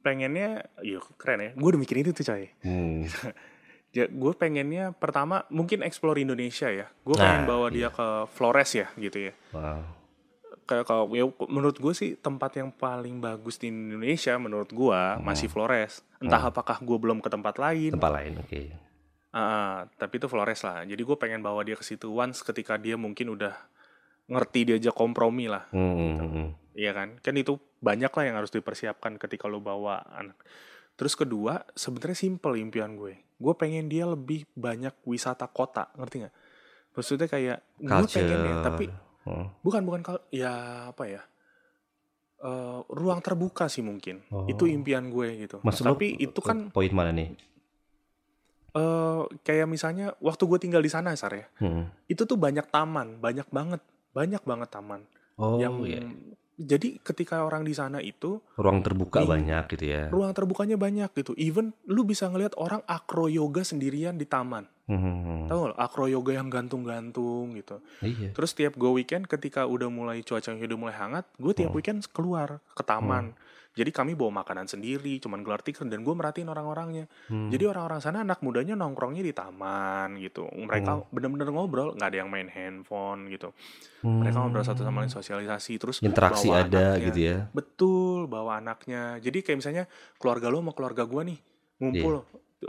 [0.00, 1.50] pengennya, yuk keren ya.
[1.56, 2.52] Gue udah mikirin itu coy.
[2.62, 3.04] Hmm.
[3.96, 6.84] Ya, gue pengennya pertama mungkin explore Indonesia ya.
[7.00, 9.32] Gue Nah, pengen bawa dia ke Flores ya gitu ya.
[9.56, 9.80] Wow.
[10.66, 15.22] Kayak kalau ya, menurut gue sih tempat yang paling bagus di Indonesia menurut gue Hmm.
[15.22, 16.02] masih Flores.
[16.18, 17.94] Entah apakah gue belum ke tempat lain.
[17.94, 18.60] Tempat lain, oke.
[19.30, 20.82] Ah, tapi itu Flores lah.
[20.82, 23.54] Jadi gue pengen bawa dia ke situ once ketika dia mungkin udah
[24.26, 25.70] ngerti diajak kompromi lah.
[25.70, 26.48] Hmm, hmm, hmm.
[26.74, 27.08] Iya kan?
[27.22, 30.36] Kan itu banyak lah yang harus dipersiapkan ketika lo bawa anak.
[30.96, 33.22] Terus kedua, sebenarnya simple impian gue.
[33.36, 36.34] Gue pengen dia lebih banyak wisata kota, ngerti nggak?
[36.96, 38.88] Maksudnya kayak gue pengen ya, tapi
[39.26, 39.50] Hmm.
[39.60, 40.54] bukan bukan kalau ya
[40.94, 41.22] apa ya?
[42.36, 44.22] eh, ruang terbuka sih mungkin.
[44.30, 44.46] Oh.
[44.46, 45.56] Itu impian gue gitu.
[45.64, 47.34] Maksud lo Tapi itu ke kan poin mana nih?
[48.76, 51.48] eh kayak misalnya waktu gue tinggal di sana Sar ya.
[51.58, 51.88] Hmm.
[52.06, 53.80] Itu tuh banyak taman, banyak banget,
[54.12, 55.00] banyak banget taman
[55.36, 56.00] Oh yang iya,
[56.56, 60.02] jadi ketika orang di sana itu ruang terbuka Nih, banyak gitu ya.
[60.08, 61.36] ruang terbukanya banyak gitu.
[61.36, 64.64] Even lu bisa ngelihat orang akro yoga sendirian di taman.
[64.86, 65.46] Hmm.
[65.46, 65.76] Tahu nggak?
[65.76, 67.82] Akro yoga yang gantung-gantung gitu.
[68.00, 68.30] Iya.
[68.30, 71.76] Terus tiap gue weekend ketika udah mulai cuacanya udah mulai hangat, gue tiap Hmm.
[71.76, 73.34] weekend keluar ke taman.
[73.76, 77.12] Jadi kami bawa makanan sendiri, cuman gelar tikar dan gue merhatiin orang-orangnya.
[77.28, 77.52] Hmm.
[77.52, 80.48] Jadi orang-orang sana anak mudanya nongkrongnya di taman gitu.
[80.48, 83.52] Mereka bener-bener ngobrol, nggak ada yang main handphone gitu.
[84.00, 86.08] Mereka ngobrol satu sama lain sosialisasi, terus Hmm.
[86.08, 87.04] Interaksi bawa ada anaknya.
[87.04, 87.36] gitu ya.
[87.52, 89.20] Betul, bawa anaknya.
[89.20, 89.84] Jadi kayak misalnya
[90.16, 91.38] keluarga lo sama keluarga gue nih
[91.76, 92.14] ngumpul,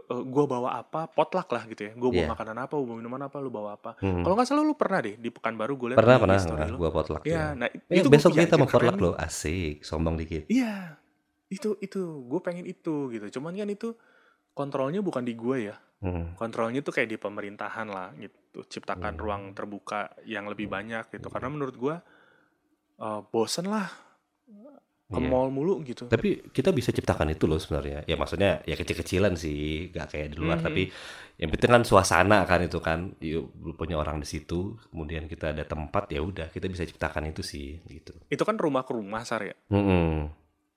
[0.08, 1.92] gue bawa apa, potluck lah gitu ya.
[1.94, 2.30] Gue bawa Iya.
[2.30, 3.92] makanan apa, gue bawa minuman apa, lu bawa apa.
[3.98, 4.22] Hmm.
[4.22, 6.90] Kalau nggak salah lu pernah deh di Pekanbaru gue liat Pernah pernah story nah, gua
[6.90, 7.46] potluck Iya, ya.
[7.54, 10.46] nah Eh, itu besok kita mau potluck loh, asik, sombong dikit.
[10.48, 10.96] Iya,
[11.48, 13.40] itu itu gue pengen itu gitu.
[13.40, 13.96] Cuman kan itu
[14.52, 15.78] kontrolnya bukan di gue ya.
[15.98, 16.34] Hmm.
[16.34, 18.62] Kontrolnya tuh kayak di pemerintahan lah gitu.
[18.64, 19.22] Ciptakan Hmm.
[19.22, 21.28] ruang terbuka yang lebih banyak gitu.
[21.28, 21.96] Karena menurut gue
[22.98, 23.86] eh, bosen lah
[25.08, 25.32] ke Iya.
[25.32, 26.12] mall mulu gitu.
[26.12, 28.04] Tapi kita bisa ciptakan itu loh sebenarnya.
[28.04, 30.60] Ya maksudnya ya kecil-kecilan sih, gak kayak di luar.
[30.60, 30.66] Mhm.
[30.68, 30.84] Tapi
[31.38, 33.16] yang penting kan suasana kan itu kan.
[33.18, 37.40] Yuk, punya orang di situ, kemudian kita ada tempat ya udah kita bisa ciptakan itu
[37.40, 38.20] sih gitu.
[38.28, 40.28] Itu kan rumah ke rumah sar ya, Mm-mm.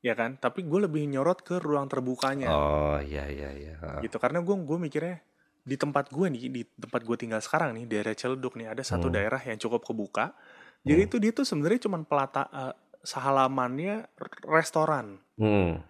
[0.01, 0.39] ya kan?
[0.39, 3.75] Tapi gue lebih nyorot ke ruang terbukanya Oh iya iya iya.
[3.99, 4.15] Gitu.
[4.15, 5.19] Karena gue gue mikirnya
[5.61, 9.11] di tempat gue nih, di tempat gue tinggal sekarang nih, daerah Ciledug nih ada satu
[9.11, 9.17] Hmm.
[9.19, 10.39] daerah yang cukup kebuka.
[10.81, 11.09] Jadi Hmm.
[11.11, 12.73] itu dia tuh sebenarnya cuma pelata eh,
[13.03, 14.09] sehalamannya
[14.45, 15.19] restoran.
[15.37, 15.81] Mm.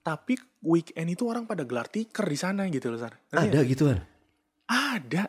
[0.00, 3.14] Tapi weekend itu orang pada gelar tikar di sana gitu loh, Sar.
[3.30, 3.46] Ngerti?
[3.48, 3.98] Ada gituan.
[4.66, 5.24] Ada.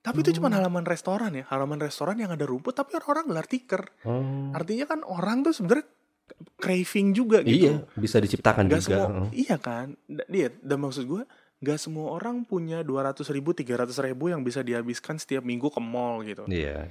[0.00, 0.56] Tapi itu cuma Hmm.
[0.56, 3.82] halaman restoran ya, halaman restoran yang ada rumput tapi orang-orang gelar tikar.
[4.02, 4.48] Oh.
[4.50, 5.84] Artinya kan orang tuh sebenarnya
[6.56, 7.68] craving juga gitu.
[7.68, 8.96] Iya, bisa diciptakan Gak juga.
[8.96, 9.28] semua, Heeh.
[9.44, 10.00] iya kan?
[10.08, 11.22] Dia, dan maksud gue,
[11.60, 16.24] gak semua orang punya 200 ribu, 300 ribu yang bisa dihabiskan setiap minggu ke mall
[16.24, 16.48] gitu.
[16.48, 16.88] Iya.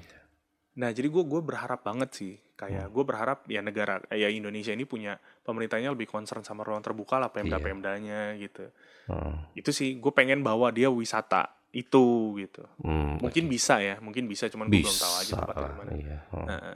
[0.79, 2.55] Nah, jadi gue gue berharap banget sih, Hmm.
[2.57, 7.19] kayak gue berharap ya negara, ya Indonesia ini punya pemerintahnya lebih concern sama ruang terbuka
[7.19, 7.35] lah, Iya.
[7.35, 8.71] pemda-pemdanya gitu.
[9.07, 9.35] Heeh.
[9.55, 12.63] Itu sih, gue pengen bawa dia wisata itu gitu.
[12.79, 15.91] Hmm, Mungkin bisa ya, mungkin bisa, cuman gue belum tahu aja tempatnya lah, gimana.
[15.93, 16.17] iya.
[16.31, 16.47] Heeh.
[16.47, 16.75] Nah,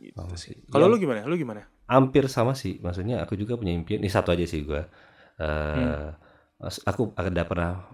[0.00, 0.56] gitu Oh, sih.
[0.66, 1.20] Kalau Yang lu gimana?
[1.28, 1.62] Lu gimana?
[1.86, 4.00] hampir sama sih, maksudnya aku juga punya impian.
[4.00, 4.80] Ini satu aja sih gua.
[5.36, 6.08] Eh,
[6.56, 6.72] Hmm.
[6.86, 7.84] Aku ada pernah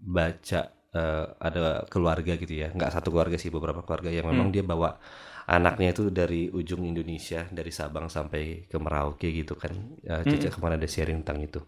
[0.00, 0.60] baca
[0.94, 4.54] eh, ada keluarga gitu ya, nggak satu keluarga sih, beberapa keluarga yang memang Hmm.
[4.54, 4.98] dia bawa
[5.50, 9.72] anaknya itu dari ujung Indonesia, dari Sabang sampai ke Merauke gitu kan.
[10.06, 10.54] Eh, Cica Hmm.
[10.54, 11.60] ke mana ada sharing tentang itu.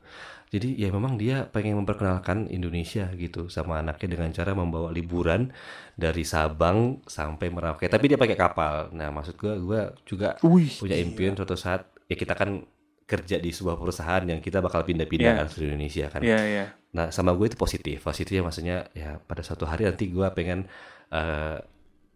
[0.53, 5.51] Jadi ya memang dia pengen memperkenalkan Indonesia gitu sama anaknya dengan cara membawa liburan
[5.97, 7.89] dari Sabang sampai Merauke.
[7.89, 8.93] Tapi dia pakai kapal.
[8.93, 10.37] Nah maksud gua, gua juga
[10.79, 12.63] punya impian suatu saat ya kita kan
[13.09, 15.41] kerja di sebuah perusahaan yang kita bakal pindah-pindah Iya.
[15.43, 16.21] kan seluruh Indonesia kan.
[16.23, 16.67] Iya, iya.
[16.93, 18.05] Nah sama gue itu positif.
[18.05, 20.69] Positifnya maksudnya ya pada suatu hari nanti gue pengen
[21.13, 21.59] eh,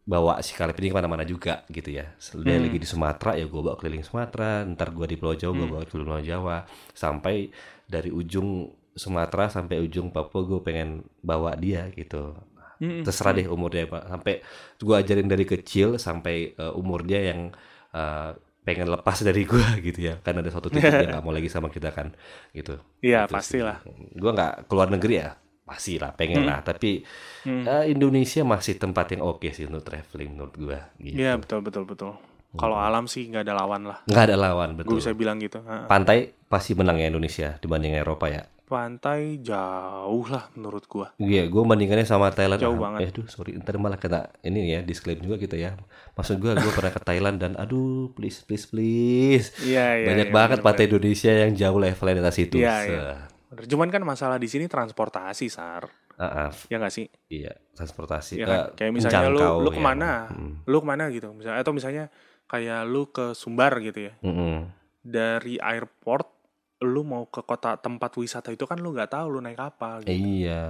[0.06, 2.14] bawa si Kaleb ini ke mana-mana juga gitu ya.
[2.46, 2.64] Dia Hmm.
[2.70, 4.62] lagi di Sumatera ya gue bawa keliling Sumatera.
[4.62, 5.72] Ntar gue di Pulau Jawa gue Hmm.
[5.74, 6.56] bawa keliling Pulau Jawa.
[6.94, 7.50] Sampai
[7.88, 12.32] dari ujung Sumatera sampai ujung Papua gue pengen bawa dia gitu.
[12.80, 13.04] Mm-mm.
[13.04, 14.02] Terserah deh umurnya Pak.
[14.08, 14.34] Sampai
[14.78, 17.50] gue ajarin dari kecil sampai eh, umur dia yang
[17.92, 18.30] eh,
[18.66, 20.18] pengen lepas dari gue gitu ya.
[20.20, 22.10] Kan ada suatu titik dia nggak mau lagi sama kita kan
[22.50, 22.82] gitu.
[23.00, 23.78] Iya, Gitu pastilah.
[24.18, 26.50] Gua nggak keluar negeri ya, pasti lah, pengen Hmm.
[26.50, 26.58] lah.
[26.60, 27.06] Tapi
[27.46, 27.62] Hmm.
[27.62, 30.90] eh, Indonesia masih tempat yang oke sih untuk traveling menurut gua.
[30.98, 31.14] Gitu.
[31.14, 32.12] Iya, betul, betul, betul.
[32.56, 33.98] Kalau alam sih nggak ada lawan lah.
[34.08, 34.96] Nggak ada lawan Gue betul.
[34.98, 35.60] bisa bilang gitu.
[35.86, 38.42] Pantai pasti menang ya Indonesia dibanding Eropa ya.
[38.66, 41.14] Pantai jauh lah menurut gua.
[41.16, 42.58] Iya, gua bandingkannya sama Thailand.
[42.58, 42.98] Jauh banget.
[43.00, 45.78] Eh, aduh, sorry, ntar malah kena ini ya disclaim juga kita ya.
[46.12, 49.54] Maksud gua, gua pernah ke Thailand dan aduh, please, please, please.
[49.62, 50.06] Iya, iya.
[50.10, 50.66] Banyak iya, banget bener-bener.
[50.66, 52.56] pantai Indonesia yang jauh levelnya di atas itu.
[52.58, 53.00] Iya, iya.
[53.46, 53.64] Bener.
[53.70, 55.86] Cuman kan masalah di sini transportasi, Sar.
[56.16, 57.06] Ah, ah, Ya nggak sih?
[57.28, 58.40] iya, transportasi.
[58.40, 58.60] Iya kan?
[58.74, 59.76] Kayak misalnya lu lu ya.
[59.76, 60.10] ke mana?
[60.32, 61.28] Mm, Lu ke mana gitu.
[61.30, 62.04] Misalnya atau misalnya
[62.48, 64.12] kayak lu ke Sumbar gitu ya.
[64.20, 64.66] mm-mm.
[65.00, 66.35] Dari airport
[66.84, 70.12] lu mau ke kota tempat wisata itu kan lu nggak tahu lu naik apa gitu.
[70.12, 70.64] Iya.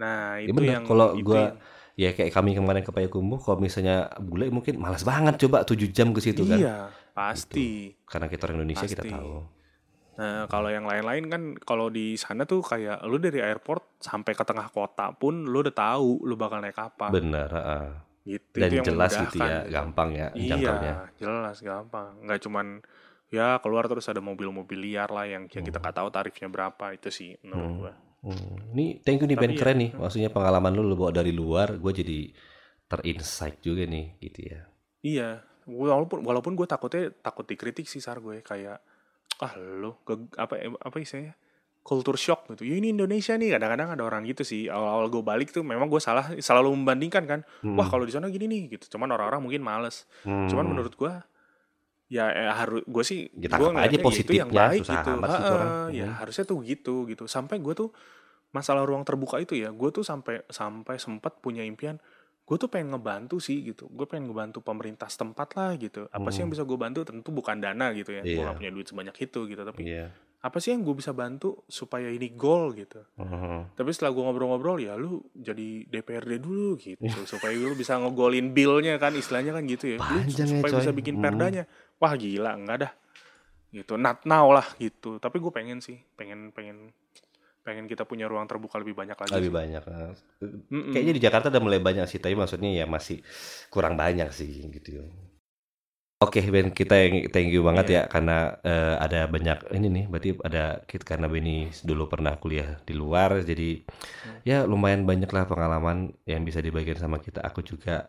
[0.00, 1.52] Nah, Ya itu bener, yang kalau gua
[1.96, 6.12] ya kayak kami kemarin ke Payakumbuh kalau misalnya bule mungkin malas banget coba 7 jam
[6.16, 6.56] ke situ kan.
[6.60, 6.76] iya,
[7.12, 7.92] pasti.
[8.08, 9.12] Karena kita orang Indonesia kita Pasti.
[9.12, 9.32] tahu.
[10.16, 14.44] Nah, kalau yang lain-lain kan kalau di sana tuh kayak lu dari airport sampai ke
[14.48, 17.12] tengah kota pun lu udah tahu lu bakal naik apa.
[17.12, 17.86] Benar, heeh.
[18.26, 18.56] Gitu.
[18.56, 19.76] Dan itu yang jelas gitu ya, gitu.
[19.76, 20.92] gampang ya jangkaunya.
[20.92, 22.10] Iya, jelas gampang.
[22.24, 22.66] Nggak cuman
[23.26, 27.10] ya keluar terus ada mobil-mobil liar lah yang yang kita nggak tahu tarifnya berapa itu
[27.10, 27.78] sih menurut Hmm.
[27.78, 27.92] gua.
[28.22, 28.56] Hmm.
[28.74, 29.90] Ini thank you nih Ben ya, keren nih.
[29.92, 32.18] Maksudnya pengalaman lu lu bawa dari luar, gue jadi
[32.84, 34.60] terinsight juga nih gitu ya.
[35.00, 35.28] Iya,
[35.64, 38.78] walaupun walaupun gue takutnya takut dikritik sih sar gue kayak
[39.36, 40.00] ah lo
[40.34, 41.36] apa apa istilahnya
[41.82, 45.52] culture shock gitu ya ini Indonesia nih kadang-kadang ada orang gitu sih awal-awal gue balik
[45.52, 49.12] tuh memang gue salah selalu membandingkan kan wah kalau di sana gini nih gitu cuman
[49.12, 50.48] orang-orang mungkin males Hmm.
[50.48, 51.12] cuman menurut gue
[52.06, 55.10] ya eh, harus gue sih Ya, gue tangkap aja ya positifnya, yang baik susah gitu
[55.12, 55.70] amat sih itu Ha-ha, orang.
[55.92, 56.18] ya Hmm.
[56.18, 57.90] harusnya tuh gitu gitu sampai gue tuh
[58.48, 61.98] masalah ruang terbuka itu ya gue tuh sampai sampai sempat punya impian
[62.42, 66.40] gue tuh pengen ngebantu sih gitu gue pengen ngebantu pemerintah setempat lah gitu apa sih
[66.40, 68.38] yang bisa gue bantu tentu bukan dana gitu ya gue Hmm.
[68.38, 68.46] Iya.
[68.46, 70.06] gak punya duit sebanyak itu gitu tapi Iya.
[70.38, 73.74] apa sih yang gue bisa bantu supaya ini goal gitu Mhm.
[73.74, 77.26] tapi setelah gue ngobrol-ngobrol ya lu jadi DPRD dulu gitu Iya.
[77.26, 80.80] supaya lu bisa ngegolin billnya kan istilahnya kan gitu ya Lu Panjang ya, supaya coy.
[80.80, 81.26] bisa bikin Hmm.
[82.00, 82.92] Wah gila enggak dah
[83.72, 86.90] gitu not now lah gitu tapi gue pengen sih pengen pengen
[87.66, 89.56] pengen kita punya ruang terbuka lebih banyak lagi lebih sih.
[89.58, 90.12] banyak eh.
[90.70, 90.92] Mm-mm.
[90.94, 93.20] kayaknya di Jakarta udah mulai banyak sih tapi maksudnya ya masih
[93.68, 95.02] kurang banyak sih gitu
[96.16, 97.96] Oke Ben kita yang thank you banget Iya.
[98.00, 102.80] ya karena eh, ada banyak ini nih berarti ada kita karena Benny dulu pernah kuliah
[102.88, 103.84] di luar jadi
[104.24, 104.40] Hmm.
[104.48, 108.08] ya lumayan banyak lah pengalaman yang bisa dibagikan sama kita aku juga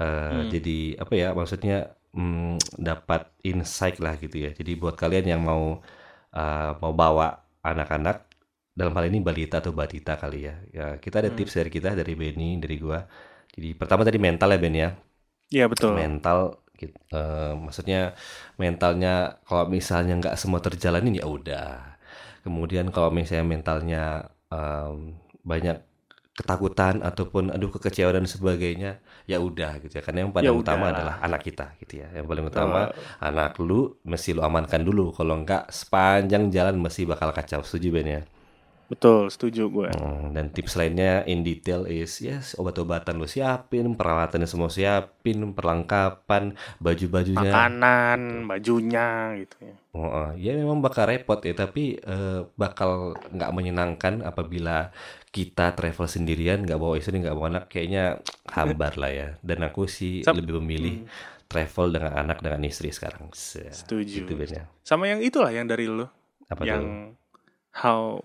[0.00, 0.48] eh, Hmm.
[0.48, 2.56] jadi apa ya maksudnya mm,
[2.88, 4.50] dapat insight lah gitu ya.
[4.58, 5.80] Jadi buat kalian yang mau
[6.36, 7.26] eh, mau bawa
[7.64, 8.16] anak-anak
[8.78, 10.54] dalam hal ini balita atau batita kali ya.
[10.76, 11.36] Ya kita ada Hmm.
[11.36, 13.00] tips dari kita dari Benny dari gua.
[13.54, 14.90] Jadi pertama tadi mental ya Ben ya?
[15.54, 15.96] Iya betul.
[15.98, 16.38] Mental
[16.80, 16.96] gitu.
[17.14, 17.98] Eh, maksudnya
[18.60, 21.98] mentalnya kalau misalnya nggak semua terjalanin ya udah.
[22.44, 24.02] Kemudian kalau misalnya mentalnya
[24.52, 25.76] em, banyak
[26.38, 28.90] ketakutan ataupun aduh kekecewaan dan sebagainya
[29.26, 30.02] ya udah gitu ya.
[30.02, 30.94] Karena yang paling Ya utama udah.
[30.94, 32.08] adalah anak kita gitu ya.
[32.12, 33.02] Yang paling utama Betul.
[33.20, 35.10] anak lu mesti lu amankan dulu.
[35.14, 37.62] Kalau nggak sepanjang jalan mesti bakal kacau.
[37.62, 38.22] Setuju Ben ya?
[38.92, 39.88] Betul setuju gue.
[39.96, 46.52] Hmm, dan tips lainnya in detail is yes obat-obatan lu siapin, peralatannya semua siapin, perlengkapan,
[46.76, 47.40] baju-bajunya.
[47.40, 49.74] makanan bajunya gitu ya.
[49.96, 54.92] Oh, ya memang bakal repot ya, tapi eh, bakal nggak menyenangkan apabila
[55.32, 58.20] kita travel sendirian, nggak bawa istri, nggak bawa anak, kayaknya
[58.52, 59.28] hambar lah ya.
[59.40, 61.08] Dan aku sih Sam- lebih memilih
[61.48, 63.32] travel dengan anak dengan istri sekarang.
[63.32, 64.28] Se- Setuju.
[64.28, 64.32] Gitu
[64.84, 66.04] sama yang itulah yang dari lu
[66.52, 67.16] Apa yang tuh?
[67.80, 68.20] how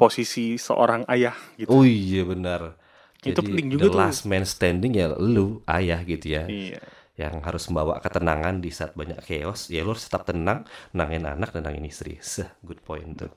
[0.00, 2.80] posisi seorang ayah gitu Oh iya benar.
[3.20, 3.98] Itu Jadi penting juga the tuh.
[4.00, 6.44] last man standing ya lu ayah gitu ya.
[6.48, 6.80] iya
[7.14, 11.54] yang harus membawa ketenangan di saat banyak chaos ya lu harus tetap tenang nangin anak
[11.54, 13.30] dan nangin istri Seh, good point tuh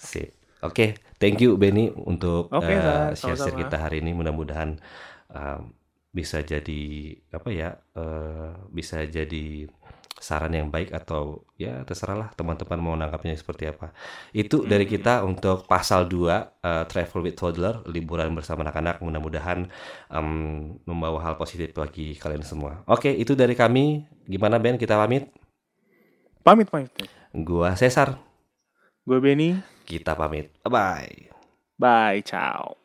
[0.00, 0.32] sip
[0.62, 0.86] oke
[1.18, 4.14] thank you Benny untuk eh, Zah, share kita hari ini.
[4.14, 4.78] Mudah-mudahan
[5.30, 5.72] um,
[6.12, 6.82] bisa jadi
[7.32, 9.68] apa ya eh, bisa jadi
[10.22, 13.90] saran yang baik atau ya terserahlah teman-teman mau nangkapnya seperti apa.
[14.30, 14.92] Itu dari Hmm.
[14.94, 19.02] kita untuk pasal 2 eh, travel with toddler liburan bersama anak-anak.
[19.02, 19.66] Mudah-mudahan
[20.10, 20.28] em,
[20.86, 22.86] membawa hal positif bagi kalian semua.
[22.86, 24.06] Oke itu dari kami.
[24.30, 24.78] Gimana Ben?
[24.78, 25.26] Kita pamit?
[26.42, 26.90] Pamit pamit
[27.32, 28.20] gua Cesar.
[29.02, 30.50] Gue Benny kita pamit.
[30.64, 31.32] Bye
[31.78, 32.81] bye ciao